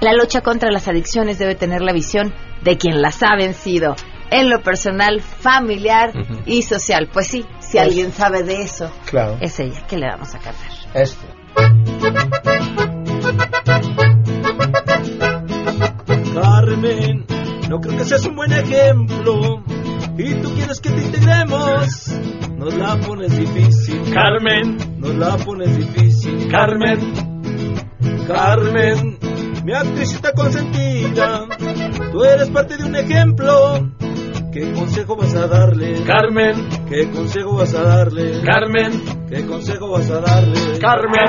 la 0.00 0.12
lucha 0.12 0.40
contra 0.42 0.70
las 0.70 0.88
adicciones 0.88 1.38
debe 1.38 1.54
tener 1.54 1.82
la 1.82 1.92
visión 1.92 2.32
de 2.62 2.76
quien 2.76 3.00
las 3.02 3.22
ha 3.22 3.34
vencido, 3.36 3.94
en 4.30 4.50
lo 4.50 4.62
personal, 4.62 5.20
familiar 5.22 6.12
y 6.46 6.62
social. 6.62 7.08
Pues 7.12 7.28
sí, 7.28 7.44
si 7.60 7.72
Pues- 7.72 7.82
alguien 7.84 8.12
sabe 8.12 8.42
de 8.42 8.62
eso, 8.62 8.90
Claro. 9.06 9.38
es 9.40 9.58
ella. 9.60 9.84
¿Qué 9.88 9.96
le 9.96 10.06
vamos 10.06 10.34
a 10.34 10.38
cantar? 10.38 10.70
Esto. 10.94 11.26
Carmen, 16.34 17.24
no 17.68 17.80
creo 17.80 17.96
que 17.98 18.04
seas 18.04 18.26
un 18.26 18.36
buen 18.36 18.52
ejemplo. 18.52 19.62
Y 20.16 20.34
tú 20.34 20.52
quieres 20.54 20.80
que 20.80 20.90
te 20.90 21.02
integremos. 21.02 22.08
Nos 22.56 22.74
la 22.74 22.96
pones 23.00 23.36
difícil. 23.38 24.02
Carmen. 24.12 24.76
Nos 24.98 25.14
la 25.14 25.36
pones 25.38 25.76
difícil. 25.76 26.48
Carmen. 26.50 26.98
Carmen, 28.26 29.17
mi 29.68 29.74
actricita 29.74 30.32
consentida. 30.32 31.46
Tú 32.10 32.24
eres 32.24 32.48
parte 32.48 32.78
de 32.78 32.84
un 32.84 32.96
ejemplo. 32.96 33.90
¿Qué 34.50 34.72
consejo 34.72 35.14
vas 35.14 35.34
a 35.34 35.46
darle? 35.46 36.02
Carmen. 36.04 36.86
¿Qué 36.88 37.10
consejo 37.10 37.54
vas 37.54 37.74
a 37.74 37.82
darle? 37.82 38.42
Carmen. 38.42 39.28
¿Qué 39.28 39.44
consejo 39.44 39.90
vas 39.90 40.10
a 40.10 40.20
darle? 40.20 40.78
Carmen. 40.78 41.28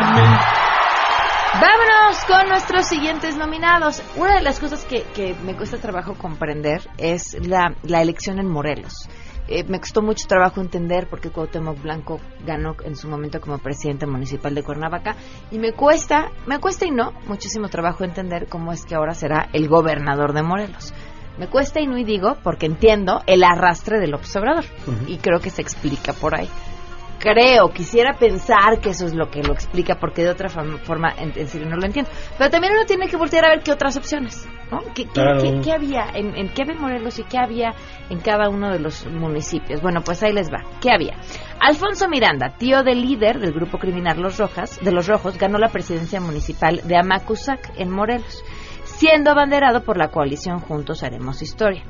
Vámonos 1.54 2.24
con 2.30 2.48
nuestros 2.48 2.86
siguientes 2.86 3.36
nominados. 3.36 4.02
Una 4.16 4.36
de 4.36 4.42
las 4.42 4.58
cosas 4.62 4.86
que, 4.86 5.04
que 5.14 5.36
me 5.44 5.58
cuesta 5.58 5.76
trabajo 5.78 6.14
comprender 6.14 6.88
es 6.98 7.36
la, 7.46 7.76
la 7.84 8.02
elección 8.02 8.40
en 8.40 8.48
Morelos. 8.48 9.10
Eh, 9.50 9.64
me 9.68 9.80
costó 9.80 10.04
mucho 10.04 10.28
trabajo 10.28 10.62
entender 10.62 11.08
por 11.08 11.20
qué 11.20 11.32
Cuauhtémoc 11.32 11.82
Blanco 11.82 12.20
ganó 12.46 12.76
en 12.84 12.96
su 12.96 13.10
momento 13.10 13.42
como 13.42 13.58
presidente 13.58 14.06
municipal 14.06 14.54
de 14.54 14.62
Cuernavaca 14.62 15.16
y 15.50 15.58
me 15.58 15.74
cuesta, 15.74 16.30
me 16.46 16.60
cuesta 16.60 16.86
y 16.86 16.92
no, 16.92 17.14
muchísimo 17.26 17.68
trabajo 17.68 18.04
entender 18.04 18.48
cómo 18.48 18.72
es 18.72 18.86
que 18.86 18.94
ahora 18.94 19.16
será 19.16 19.50
el 19.52 19.68
gobernador 19.68 20.34
de 20.34 20.44
Morelos. 20.44 20.94
Me 21.40 21.48
cuesta 21.48 21.80
y 21.80 21.88
no 21.88 21.98
y 21.98 22.04
digo 22.04 22.38
porque 22.44 22.68
entiendo 22.68 23.22
el 23.26 23.44
arrastre 23.44 24.00
del 24.00 24.14
observador 24.14 24.66
y 25.08 25.18
creo 25.18 25.40
que 25.40 25.50
se 25.50 25.64
explica 25.64 26.14
por 26.14 26.40
ahí. 26.40 26.50
Creo, 27.18 27.72
quisiera 27.72 28.14
pensar 28.20 28.80
que 28.80 28.92
eso 28.92 29.06
es 29.06 29.16
lo 29.16 29.32
que 29.32 29.42
lo 29.42 29.54
explica 29.54 29.96
porque 30.00 30.22
de 30.22 30.30
otra 30.30 30.50
forma 30.50 31.12
en, 31.18 31.34
en 31.36 31.48
serio 31.48 31.68
no 31.68 31.76
lo 31.76 31.86
entiendo. 31.86 32.12
Pero 32.38 32.52
también 32.52 32.74
uno 32.74 32.86
tiene 32.86 33.08
que 33.08 33.18
voltear 33.18 33.46
a 33.46 33.50
ver 33.50 33.64
qué 33.64 33.72
otras 33.72 33.98
opciones, 33.98 34.48
¿no? 34.72 34.80
¿Qué, 34.94 35.06
qué- 35.06 35.10
Claro. 35.12 35.42
qué- 35.42 35.62
qué 35.64 35.72
había 35.74 36.06
en, 36.14 36.36
en 36.38 36.50
qué 36.54 36.66
Morelos 36.74 37.20
y 37.20 37.24
qué 37.24 37.38
había 37.38 37.74
en 38.10 38.20
cada 38.20 38.50
uno 38.50 38.72
de 38.72 38.80
los 38.80 39.06
municipios? 39.08 39.82
Bueno, 39.82 40.02
pues 40.02 40.22
ahí 40.24 40.32
les 40.34 40.50
va. 40.50 40.64
¿Qué 40.82 40.92
había? 40.92 41.16
Alfonso 41.60 42.08
Miranda, 42.08 42.56
tío 42.58 42.84
del 42.84 43.02
líder 43.02 43.40
del 43.40 43.52
grupo 43.54 43.78
criminal 43.80 44.22
Los 44.22 44.38
Rojas, 44.38 44.80
de 44.82 44.92
Los 44.92 45.08
Rojos, 45.08 45.38
ganó 45.38 45.58
la 45.58 45.70
presidencia 45.70 46.22
municipal 46.22 46.82
de 46.86 46.98
Amacuzac 46.98 47.72
en 47.78 47.90
Morelos, 47.92 48.44
siendo 48.86 49.32
abanderado 49.32 49.84
por 49.84 49.98
la 49.98 50.10
coalición 50.10 50.60
Juntos 50.60 51.04
Haremos 51.04 51.42
Historia. 51.42 51.84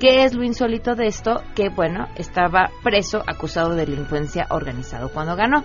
¿Qué 0.00 0.24
es 0.24 0.34
lo 0.34 0.42
insólito 0.42 0.96
de 0.96 1.06
esto? 1.06 1.42
Que, 1.54 1.68
bueno, 1.68 2.08
estaba 2.16 2.70
preso 2.82 3.22
acusado 3.26 3.70
de 3.74 3.86
delincuencia 3.86 4.46
organizado 4.50 5.10
cuando 5.10 5.36
ganó. 5.36 5.62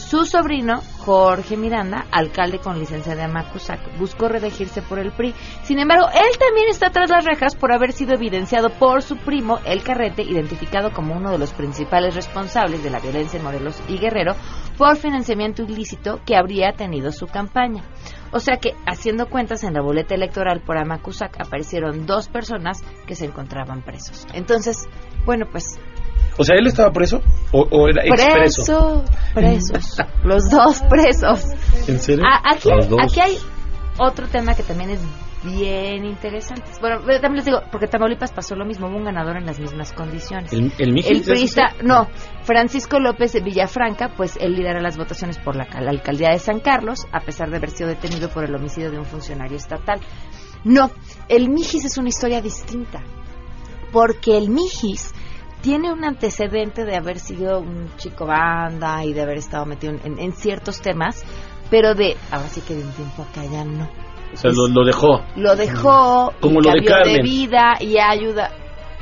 Su 0.00 0.24
sobrino, 0.24 0.80
Jorge 1.04 1.56
Miranda, 1.56 2.06
alcalde 2.10 2.58
con 2.58 2.78
licencia 2.78 3.14
de 3.14 3.22
Amacuzac, 3.22 3.98
buscó 3.98 4.28
reelegirse 4.28 4.80
por 4.82 4.98
el 4.98 5.12
PRI. 5.12 5.34
Sin 5.62 5.78
embargo, 5.78 6.08
él 6.12 6.38
también 6.38 6.68
está 6.68 6.90
tras 6.90 7.10
las 7.10 7.24
rejas 7.24 7.54
por 7.54 7.72
haber 7.72 7.92
sido 7.92 8.14
evidenciado 8.14 8.70
por 8.70 9.02
su 9.02 9.18
primo, 9.18 9.60
El 9.64 9.82
Carrete, 9.82 10.22
identificado 10.22 10.90
como 10.92 11.14
uno 11.14 11.30
de 11.30 11.38
los 11.38 11.52
principales 11.52 12.14
responsables 12.14 12.82
de 12.82 12.90
la 12.90 12.98
violencia 12.98 13.36
en 13.36 13.44
Morelos 13.44 13.80
y 13.88 13.98
Guerrero, 13.98 14.34
por 14.78 14.96
financiamiento 14.96 15.62
ilícito 15.62 16.20
que 16.24 16.34
habría 16.34 16.72
tenido 16.72 17.12
su 17.12 17.26
campaña. 17.26 17.84
O 18.32 18.40
sea 18.40 18.56
que, 18.56 18.74
haciendo 18.86 19.28
cuentas 19.28 19.62
en 19.64 19.74
la 19.74 19.82
boleta 19.82 20.14
electoral 20.14 20.60
por 20.60 20.78
Amacuzac, 20.78 21.38
aparecieron 21.40 22.06
dos 22.06 22.28
personas 22.28 22.82
que 23.06 23.14
se 23.14 23.26
encontraban 23.26 23.82
presos. 23.82 24.26
Entonces, 24.32 24.88
bueno, 25.26 25.46
pues 25.50 25.78
O 26.38 26.44
sea, 26.44 26.56
¿él 26.56 26.66
estaba 26.66 26.90
preso 26.90 27.20
o, 27.52 27.60
o 27.70 27.88
era 27.88 28.02
expreso? 28.04 29.04
preso, 29.34 29.74
presos, 29.74 29.96
los 30.24 30.48
dos 30.50 30.82
presos. 30.88 31.44
¿En 31.88 31.98
serio? 31.98 32.24
A- 32.24 32.52
aquí, 32.54 32.68
Los 32.70 32.88
dos. 32.88 33.00
aquí 33.02 33.20
hay 33.20 33.36
otro 33.98 34.26
tema 34.28 34.54
que 34.54 34.62
también 34.62 34.90
es 34.90 35.00
bien 35.42 36.04
interesante. 36.06 36.64
Bueno, 36.80 37.00
también 37.00 37.36
les 37.36 37.44
digo, 37.46 37.60
porque 37.70 37.86
Tamaulipas 37.86 38.32
pasó 38.32 38.54
lo 38.54 38.64
mismo, 38.64 38.88
hubo 38.88 38.96
un 38.96 39.04
ganador 39.04 39.36
en 39.36 39.44
las 39.46 39.58
mismas 39.58 39.92
condiciones. 39.92 40.52
¿El, 40.52 40.72
el 40.78 40.92
Mijis, 40.92 41.10
El 41.10 41.22
priista, 41.22 41.74
no, 41.82 42.08
Francisco 42.44 42.98
López 43.00 43.32
de 43.32 43.40
Villafranca, 43.40 44.10
pues 44.16 44.36
él 44.40 44.52
lidera 44.52 44.80
las 44.80 44.96
votaciones 44.96 45.38
por 45.38 45.56
la, 45.56 45.66
la 45.80 45.90
alcaldía 45.90 46.30
de 46.30 46.38
San 46.38 46.60
Carlos, 46.60 47.06
a 47.12 47.20
pesar 47.20 47.50
de 47.50 47.56
haber 47.56 47.70
sido 47.70 47.88
detenido 47.88 48.28
por 48.30 48.44
el 48.44 48.54
homicidio 48.54 48.90
de 48.90 48.98
un 48.98 49.04
funcionario 49.04 49.56
estatal. 49.58 50.00
No, 50.64 50.90
el 51.28 51.48
Mijis 51.50 51.84
es 51.86 51.96
una 51.98 52.08
historia 52.10 52.40
distinta, 52.42 53.02
porque 53.92 54.36
el 54.38 54.50
Mijis 54.50 55.12
tiene 55.60 55.92
un 55.92 56.04
antecedente 56.04 56.84
de 56.84 56.96
haber 56.96 57.18
sido 57.18 57.60
un 57.60 57.90
chico 57.96 58.26
banda 58.26 59.04
y 59.04 59.12
de 59.12 59.22
haber 59.22 59.38
estado 59.38 59.66
metido 59.66 59.94
en, 60.04 60.18
en 60.18 60.32
ciertos 60.32 60.80
temas, 60.80 61.22
pero 61.70 61.94
de, 61.94 62.16
ahora 62.30 62.48
sí 62.48 62.60
que 62.62 62.74
de 62.74 62.82
un 62.84 62.92
tiempo 62.92 63.22
acá 63.22 63.44
ya 63.44 63.64
no. 63.64 63.88
O 64.32 64.36
sea, 64.36 64.50
lo, 64.52 64.68
lo 64.68 64.84
dejó. 64.84 65.20
Lo 65.36 65.56
dejó, 65.56 66.32
Como 66.40 66.60
y 66.60 66.64
lo 66.64 66.70
de 66.70 66.84
cambió 66.84 67.16
Carmen. 67.16 67.22
vida 67.22 67.74
y 67.80 67.98
ayuda. 67.98 68.50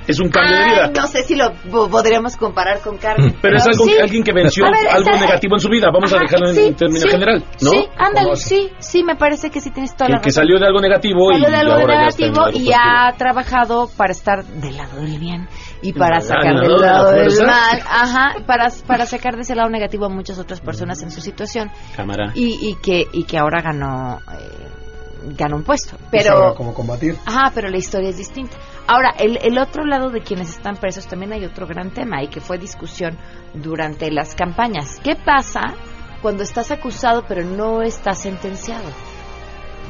Es 0.09 0.19
un 0.21 0.31
cambio 0.31 0.57
de 0.57 0.63
Ay, 0.65 0.71
vida. 0.71 0.91
no 1.01 1.07
sé 1.07 1.23
si 1.23 1.37
lo 1.37 1.53
po- 1.71 1.89
podríamos 1.89 2.37
comparar 2.37 2.81
con 2.81 2.97
Carmen. 2.97 3.37
Pero 3.43 3.57
es 3.59 3.67
algo, 3.67 3.85
sí. 3.85 3.93
alguien 4.01 4.25
que 4.25 4.33
venció 4.33 4.67
A 4.67 4.71
ver, 4.71 4.89
algo 4.89 5.11
esa- 5.11 5.21
negativo 5.27 5.55
en 5.57 5.61
su 5.61 5.69
vida. 5.69 5.89
Vamos 5.93 6.11
a 6.13 6.17
Ajá, 6.17 6.25
dejarlo 6.25 6.49
en, 6.49 6.55
sí, 6.55 6.67
en 6.67 6.75
término 6.75 7.01
sí, 7.01 7.09
general, 7.11 7.45
¿no? 7.61 7.71
Sí, 7.71 7.89
ándale, 7.97 8.37
sí, 8.37 8.71
sí, 8.79 9.05
me 9.05 9.15
parece 9.17 9.51
que 9.51 9.61
sí 9.61 9.71
tienes 9.71 9.95
toda 9.95 10.07
Que, 10.07 10.13
la 10.15 10.19
que 10.21 10.29
razón. 10.31 10.43
salió 10.43 10.59
de 10.59 10.67
algo 10.67 10.81
negativo 10.81 11.31
y, 11.31 11.35
Salió 11.35 11.51
de 11.51 11.57
algo 11.57 11.73
ahora 11.75 11.95
ya 12.03 12.07
está 12.09 12.23
negativo 12.25 12.45
algo 12.47 12.59
y 12.59 12.73
ha 12.73 13.13
trabajado 13.19 13.91
para 13.97 14.13
estar 14.13 14.45
del 14.45 14.77
lado 14.79 14.97
del 15.01 15.19
bien 15.19 15.47
y 15.83 15.93
para 15.93 16.17
Ah, 16.17 16.21
sacar 16.23 16.55
del 16.59 16.69
lado 16.73 16.79
de 16.79 16.87
la 16.87 16.93
lado 16.93 17.13
del 17.13 17.47
mal, 17.47 17.81
ajá, 17.87 18.35
para, 18.47 18.69
para 18.87 19.05
sacar 19.07 19.37
de 19.37 19.43
ese 19.43 19.55
lado 19.55 19.69
negativo 19.69 20.07
a 20.07 20.09
muchas 20.09 20.39
otras 20.39 20.61
personas 20.63 21.03
en 21.03 21.11
su 21.11 21.21
situación 21.21 21.71
Cámara. 21.95 22.33
y, 22.35 22.59
y 22.71 22.75
que 22.83 23.07
y 23.13 23.25
que 23.25 23.37
ahora 23.39 23.61
ganó 23.63 24.21
eh, 24.33 24.88
ganó 25.37 25.57
un 25.57 25.65
puesto, 25.65 25.97
pero 26.11 26.55
combatir. 26.55 27.17
Ajá, 27.27 27.51
pero 27.55 27.69
la 27.69 27.77
historia 27.77 28.11
es 28.11 28.17
distinta. 28.17 28.57
Ahora, 28.87 29.15
el, 29.19 29.39
el 29.43 29.59
otro 29.59 29.85
lado 29.85 30.11
de 30.11 30.21
quienes 30.21 30.51
están 30.51 30.77
presos 30.77 31.07
también 31.07 31.33
hay 31.33 31.45
otro 31.45 31.67
gran 31.67 31.91
tema 31.91 32.23
y 32.23 32.29
que 32.29 32.41
fue 32.41 32.59
discusión 32.59 33.19
durante 33.55 34.11
las 34.11 34.35
campañas. 34.35 35.01
¿Qué 35.03 35.17
pasa 35.17 35.75
cuando 36.23 36.43
estás 36.43 36.71
acusado 36.71 37.25
pero 37.29 37.45
no 37.45 37.83
estás 37.83 38.19
sentenciado? 38.19 38.89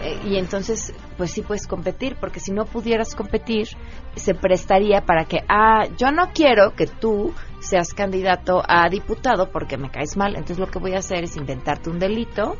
Eh, 0.01 0.21
y 0.25 0.37
entonces, 0.37 0.93
pues 1.17 1.33
sí 1.33 1.43
puedes 1.43 1.67
competir, 1.67 2.17
porque 2.21 2.39
si 2.39 2.53
no 2.53 2.65
pudieras 2.65 3.15
competir, 3.15 3.69
se 4.15 4.35
prestaría 4.35 5.01
para 5.01 5.25
que, 5.25 5.39
ah, 5.49 5.87
yo 5.97 6.13
no 6.13 6.31
quiero 6.33 6.75
que 6.75 6.87
tú 6.87 7.35
seas 7.61 7.95
candidato 7.95 8.63
a 8.67 8.89
diputado 8.89 9.51
porque 9.51 9.77
me 9.77 9.91
caes 9.91 10.17
mal, 10.17 10.37
entonces 10.37 10.59
lo 10.59 10.69
que 10.69 10.79
voy 10.79 10.95
a 10.95 10.99
hacer 10.99 11.25
es 11.25 11.37
inventarte 11.37 11.91
un 11.91 11.99
delito 11.99 12.57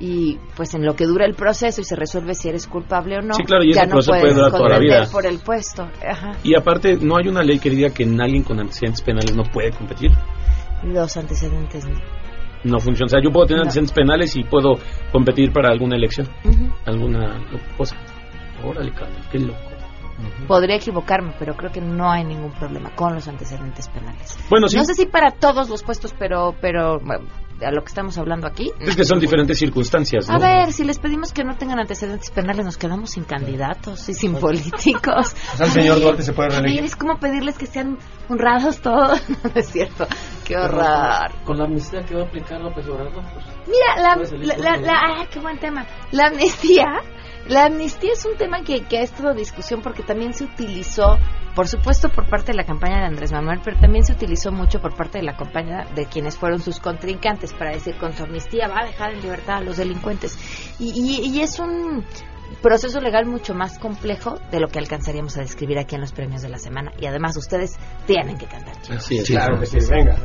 y 0.00 0.38
pues 0.56 0.74
en 0.74 0.84
lo 0.84 0.96
que 0.96 1.04
dura 1.06 1.26
el 1.26 1.34
proceso 1.34 1.80
y 1.82 1.84
se 1.84 1.94
resuelve 1.94 2.34
si 2.34 2.48
eres 2.48 2.66
culpable 2.66 3.18
o 3.18 3.20
no, 3.20 3.34
Sí, 3.34 3.44
claro, 3.44 3.62
y 3.62 3.74
ya 3.74 3.82
ese 3.82 3.86
no 3.88 3.92
proceso 3.92 4.10
puede 4.12 4.22
puedes 4.22 4.36
durar 4.36 4.50
toda 4.52 4.68
la 4.70 4.78
vida. 4.78 5.08
por 5.12 5.26
el 5.26 5.38
puesto. 5.40 5.82
Ajá. 6.08 6.32
Y 6.42 6.56
aparte, 6.56 6.96
no 7.00 7.16
hay 7.18 7.28
una 7.28 7.42
ley 7.42 7.58
que 7.58 7.68
diga 7.70 7.90
que 7.90 8.04
alguien 8.04 8.42
con 8.42 8.58
antecedentes 8.58 9.02
penales 9.02 9.36
no 9.36 9.42
puede 9.44 9.70
competir. 9.72 10.10
Los 10.82 11.16
antecedentes. 11.18 11.84
¿no? 11.86 11.94
No 12.64 12.78
funciona. 12.80 13.06
O 13.06 13.08
sea, 13.10 13.20
yo 13.22 13.30
puedo 13.30 13.46
tener 13.46 13.58
No. 13.60 13.62
antecedentes 13.64 13.92
penales 13.94 14.34
y 14.36 14.44
puedo 14.44 14.78
competir 15.12 15.52
para 15.52 15.70
alguna 15.70 15.96
elección, 15.96 16.28
Ujú. 16.44 16.72
alguna 16.86 17.38
cosa. 17.76 17.96
Órale, 18.64 18.90
cabrón, 18.92 19.16
qué 19.30 19.38
loco. 19.38 19.58
Podría 20.46 20.76
equivocarme, 20.76 21.32
pero 21.38 21.54
creo 21.56 21.72
que 21.72 21.80
no 21.80 22.10
hay 22.10 22.24
ningún 22.24 22.52
problema 22.52 22.90
con 22.94 23.14
los 23.14 23.26
antecedentes 23.28 23.88
penales. 23.88 24.38
Bueno, 24.50 24.68
sí. 24.68 24.76
No 24.76 24.84
sé 24.84 24.92
si 24.94 25.06
para 25.06 25.30
todos 25.30 25.70
los 25.70 25.82
puestos, 25.82 26.14
pero, 26.18 26.54
pero 26.60 27.00
bueno, 27.00 27.24
a 27.64 27.70
lo 27.70 27.82
que 27.82 27.88
estamos 27.88 28.16
hablando 28.18 28.46
aquí. 28.46 28.70
Es 28.80 28.96
que 28.96 29.04
son 29.04 29.20
diferentes 29.20 29.58
circunstancias, 29.58 30.28
¿no? 30.28 30.34
A 30.34 30.38
ver, 30.38 30.72
si 30.72 30.84
les 30.84 30.98
pedimos 30.98 31.32
que 31.32 31.44
no 31.44 31.56
tengan 31.56 31.78
antecedentes 31.78 32.30
penales, 32.30 32.64
nos 32.64 32.76
quedamos 32.76 33.10
sin 33.10 33.24
candidatos 33.24 34.08
y 34.08 34.14
sin 34.14 34.34
políticos. 34.36 35.34
O 35.54 35.56
sea, 35.56 35.66
el 35.66 35.72
señor 35.72 36.00
Duarte 36.00 36.22
se 36.22 36.32
puede 36.32 36.50
reelegir. 36.50 36.84
es 36.84 36.96
como 36.96 37.18
pedirles 37.18 37.56
que 37.58 37.66
sean 37.66 37.98
honrados 38.28 38.80
todos. 38.80 39.20
No 39.44 39.50
es 39.54 39.68
cierto. 39.68 40.06
Qué 40.44 40.56
horror. 40.56 41.30
Con 41.44 41.58
la 41.58 41.64
amnistía 41.64 42.00
que 42.02 42.14
va 42.14 42.22
a 42.22 42.24
aplicar 42.26 42.60
López 42.60 42.86
Obrador, 42.88 43.12
pues, 43.12 43.46
Mira, 43.66 43.96
la, 44.02 44.16
la, 44.16 44.56
la- 44.56 44.76
la- 44.76 45.00
ah, 45.20 45.26
qué 45.30 45.38
buen 45.40 45.58
tema. 45.58 45.86
La 46.12 46.26
amnistía, 46.26 46.86
la 47.48 47.66
amnistía 47.66 48.12
es 48.12 48.24
un 48.26 48.36
tema 48.36 48.62
que, 48.62 48.82
que 48.84 48.98
ha 48.98 49.02
estado 49.02 49.32
discusión 49.34 49.80
porque 49.82 50.02
también 50.02 50.34
se 50.34 50.44
utilizó, 50.44 51.18
por 51.60 51.68
supuesto, 51.68 52.08
por 52.08 52.26
parte 52.26 52.52
de 52.52 52.56
la 52.56 52.64
campaña 52.64 53.00
de 53.00 53.04
Andrés 53.04 53.32
Manuel, 53.32 53.60
pero 53.62 53.78
también 53.78 54.02
se 54.02 54.14
utilizó 54.14 54.50
mucho 54.50 54.80
por 54.80 54.96
parte 54.96 55.18
de 55.18 55.24
la 55.24 55.36
campaña 55.36 55.84
de 55.94 56.06
quienes 56.06 56.38
fueron 56.38 56.58
sus 56.60 56.80
contrincantes 56.80 57.52
para 57.52 57.70
decir 57.72 57.96
con 57.98 58.14
su 58.14 58.22
amnistía 58.22 58.66
va 58.66 58.80
a 58.80 58.86
dejar 58.86 59.12
en 59.12 59.20
libertad 59.20 59.56
a 59.56 59.60
los 59.60 59.76
delincuentes. 59.76 60.38
Y, 60.78 60.86
y- 60.98 61.26
y 61.36 61.42
es 61.42 61.58
un 61.60 62.02
proceso 62.62 62.98
legal 63.02 63.26
mucho 63.26 63.52
más 63.54 63.78
complejo 63.78 64.38
de 64.50 64.58
lo 64.58 64.68
que 64.68 64.78
alcanzaríamos 64.78 65.36
a 65.36 65.40
describir 65.42 65.78
aquí 65.78 65.96
en 65.96 66.00
los 66.00 66.12
premios 66.12 66.40
de 66.40 66.48
la 66.48 66.58
semana. 66.58 66.92
Y 66.98 67.04
además 67.04 67.36
ustedes 67.36 67.76
tienen 68.06 68.38
que 68.38 68.46
cantar. 68.46 68.80
chicos. 68.80 68.96
Así 68.96 69.18
es. 69.18 69.28
Claro 69.28 69.60
que 69.60 69.66
sí, 69.66 69.76
venga. 69.90 70.16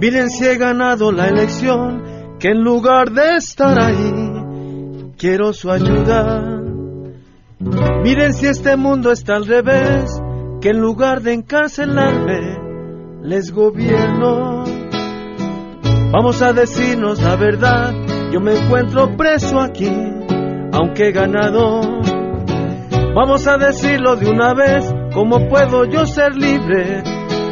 Miren 0.00 0.28
si 0.28 0.44
he 0.44 0.56
ganado 0.58 1.12
la 1.12 1.28
elección, 1.28 2.36
que 2.40 2.48
en 2.48 2.64
lugar 2.64 3.12
de 3.12 3.36
estar 3.36 3.78
ahí, 3.80 5.12
quiero 5.16 5.52
su 5.52 5.70
ayuda. 5.70 6.56
Miren 7.60 8.32
si 8.32 8.46
este 8.46 8.74
mundo 8.76 9.12
está 9.12 9.36
al 9.36 9.46
revés, 9.46 10.10
que 10.62 10.70
en 10.70 10.80
lugar 10.80 11.20
de 11.20 11.34
encarcelarme, 11.34 12.58
les 13.22 13.52
gobierno. 13.52 14.64
Vamos 16.10 16.40
a 16.40 16.54
decirnos 16.54 17.20
la 17.20 17.36
verdad, 17.36 17.92
yo 18.32 18.40
me 18.40 18.54
encuentro 18.58 19.14
preso 19.14 19.60
aquí, 19.60 19.92
aunque 20.72 21.12
ganado. 21.12 21.82
Vamos 23.14 23.46
a 23.46 23.58
decirlo 23.58 24.16
de 24.16 24.30
una 24.30 24.54
vez, 24.54 24.90
¿cómo 25.12 25.46
puedo 25.48 25.84
yo 25.84 26.06
ser 26.06 26.34
libre? 26.36 27.02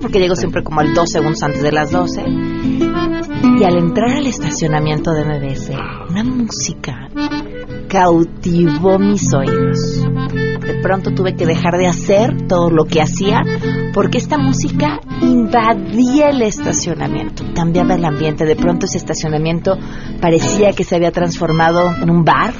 Porque 0.00 0.18
llego 0.18 0.34
siempre 0.34 0.62
como 0.62 0.80
al 0.80 0.94
dos 0.94 1.10
segundos 1.10 1.42
antes 1.42 1.62
de 1.62 1.72
las 1.72 1.90
12. 1.90 2.22
Y 2.26 3.64
al 3.64 3.76
entrar 3.76 4.10
al 4.16 4.26
estacionamiento 4.26 5.12
de 5.12 5.24
MBS, 5.24 5.70
una 6.08 6.24
música 6.24 7.08
cautivó 7.88 8.98
mis 8.98 9.32
oídos. 9.34 9.78
De 10.60 10.80
pronto 10.82 11.10
tuve 11.12 11.34
que 11.36 11.44
dejar 11.46 11.76
de 11.76 11.86
hacer 11.86 12.46
todo 12.48 12.70
lo 12.70 12.84
que 12.84 13.00
hacía 13.02 13.42
porque 13.92 14.18
esta 14.18 14.38
música 14.38 15.00
invadía 15.20 16.30
el 16.30 16.42
estacionamiento, 16.42 17.44
cambiaba 17.54 17.94
el 17.94 18.04
ambiente. 18.04 18.44
De 18.44 18.56
pronto 18.56 18.86
ese 18.86 18.98
estacionamiento 18.98 19.78
parecía 20.20 20.72
que 20.72 20.84
se 20.84 20.96
había 20.96 21.12
transformado 21.12 21.92
en 22.00 22.10
un 22.10 22.24
bar 22.24 22.54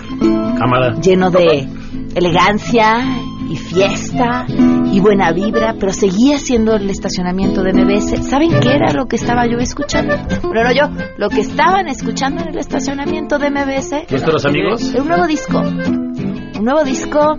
Cámara. 0.59 0.95
lleno 1.01 1.31
de 1.31 1.69
elegancia 2.15 3.05
y 3.49 3.57
fiesta 3.57 4.47
y 4.49 5.01
buena 5.01 5.33
vibra, 5.33 5.75
pero 5.79 5.93
seguía 5.93 6.39
siendo 6.39 6.75
el 6.75 6.89
estacionamiento 6.91 7.63
de 7.63 7.73
MBS. 7.73 8.25
¿Saben 8.29 8.61
qué 8.61 8.75
era 8.75 8.93
lo 8.93 9.07
que 9.07 9.17
estaba 9.17 9.47
yo 9.47 9.59
escuchando? 9.59 10.15
Pero 10.43 10.65
no 10.65 10.73
yo, 10.73 10.89
lo 11.17 11.29
que 11.29 11.41
estaban 11.41 11.89
escuchando 11.89 12.43
en 12.43 12.49
el 12.51 12.59
estacionamiento 12.59 13.39
de 13.39 13.51
MBS. 13.51 14.11
¿Nuestros 14.11 14.45
amigos? 14.45 14.83
Un 14.95 15.09
nuevo 15.09 15.27
disco. 15.27 15.59
Un 15.59 16.65
nuevo 16.65 16.85
disco 16.85 17.39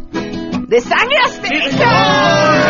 de 0.67 0.81
Sangre 0.81 1.17
Azteca. 1.25 2.63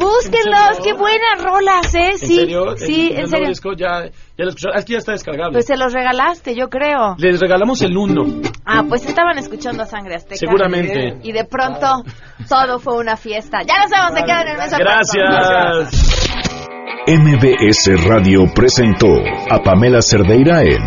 Búsquenlos, 0.00 0.80
qué 0.82 0.92
buenas 0.94 1.42
rolas, 1.44 1.94
¿eh? 1.94 2.10
¿En 2.12 2.18
Sí, 2.18 2.36
serio? 2.36 2.74
sí, 2.76 3.10
¿El 3.12 3.20
en 3.20 3.28
serio. 3.28 3.48
disco 3.48 3.72
ya, 3.76 4.04
ya 4.04 4.44
lo 4.44 4.48
escucharon? 4.48 4.78
Es 4.78 4.84
que 4.86 4.92
ya 4.94 4.98
está 4.98 5.12
descargable. 5.12 5.52
Pues 5.52 5.66
se 5.66 5.76
los 5.76 5.92
regalaste, 5.92 6.54
yo 6.54 6.68
creo. 6.68 7.16
Les 7.18 7.38
regalamos 7.38 7.82
el 7.82 7.96
uno. 7.96 8.22
Ah, 8.64 8.82
pues 8.88 9.04
estaban 9.06 9.36
escuchando 9.38 9.82
a 9.82 9.86
Sangre 9.86 10.14
Azteca. 10.16 10.36
Seguramente. 10.36 11.18
Y 11.22 11.32
de 11.32 11.44
pronto 11.44 12.02
todo 12.48 12.78
fue 12.78 12.96
una 12.96 13.16
fiesta. 13.16 13.58
Ya 13.66 13.74
nos 13.82 13.90
vemos, 13.90 14.12
se 14.18 14.24
quedan 14.24 14.46
en 14.46 14.52
el 14.52 14.56
mesa 14.58 14.78
Gracias. 14.78 16.30
MBS 17.06 18.04
Radio 18.08 18.44
presentó 18.54 19.08
a 19.50 19.58
Pamela 19.62 20.00
Cerdeira 20.00 20.62
en 20.62 20.82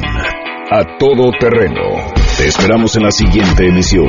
A 0.72 0.98
Todo 0.98 1.32
Terreno. 1.40 1.82
Te 2.38 2.48
esperamos 2.48 2.96
en 2.96 3.04
la 3.04 3.12
siguiente 3.12 3.68
emisión. 3.68 4.08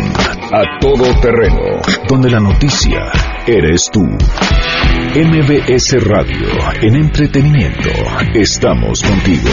A 0.53 0.79
Todo 0.81 1.05
Terreno, 1.21 1.81
donde 2.09 2.31
la 2.31 2.41
noticia 2.41 3.01
eres 3.47 3.82
tú. 3.92 4.03
MBS 5.16 6.03
Radio, 6.05 6.49
en 6.82 6.97
entretenimiento, 6.97 7.90
estamos 8.34 9.03
contigo. 9.03 9.51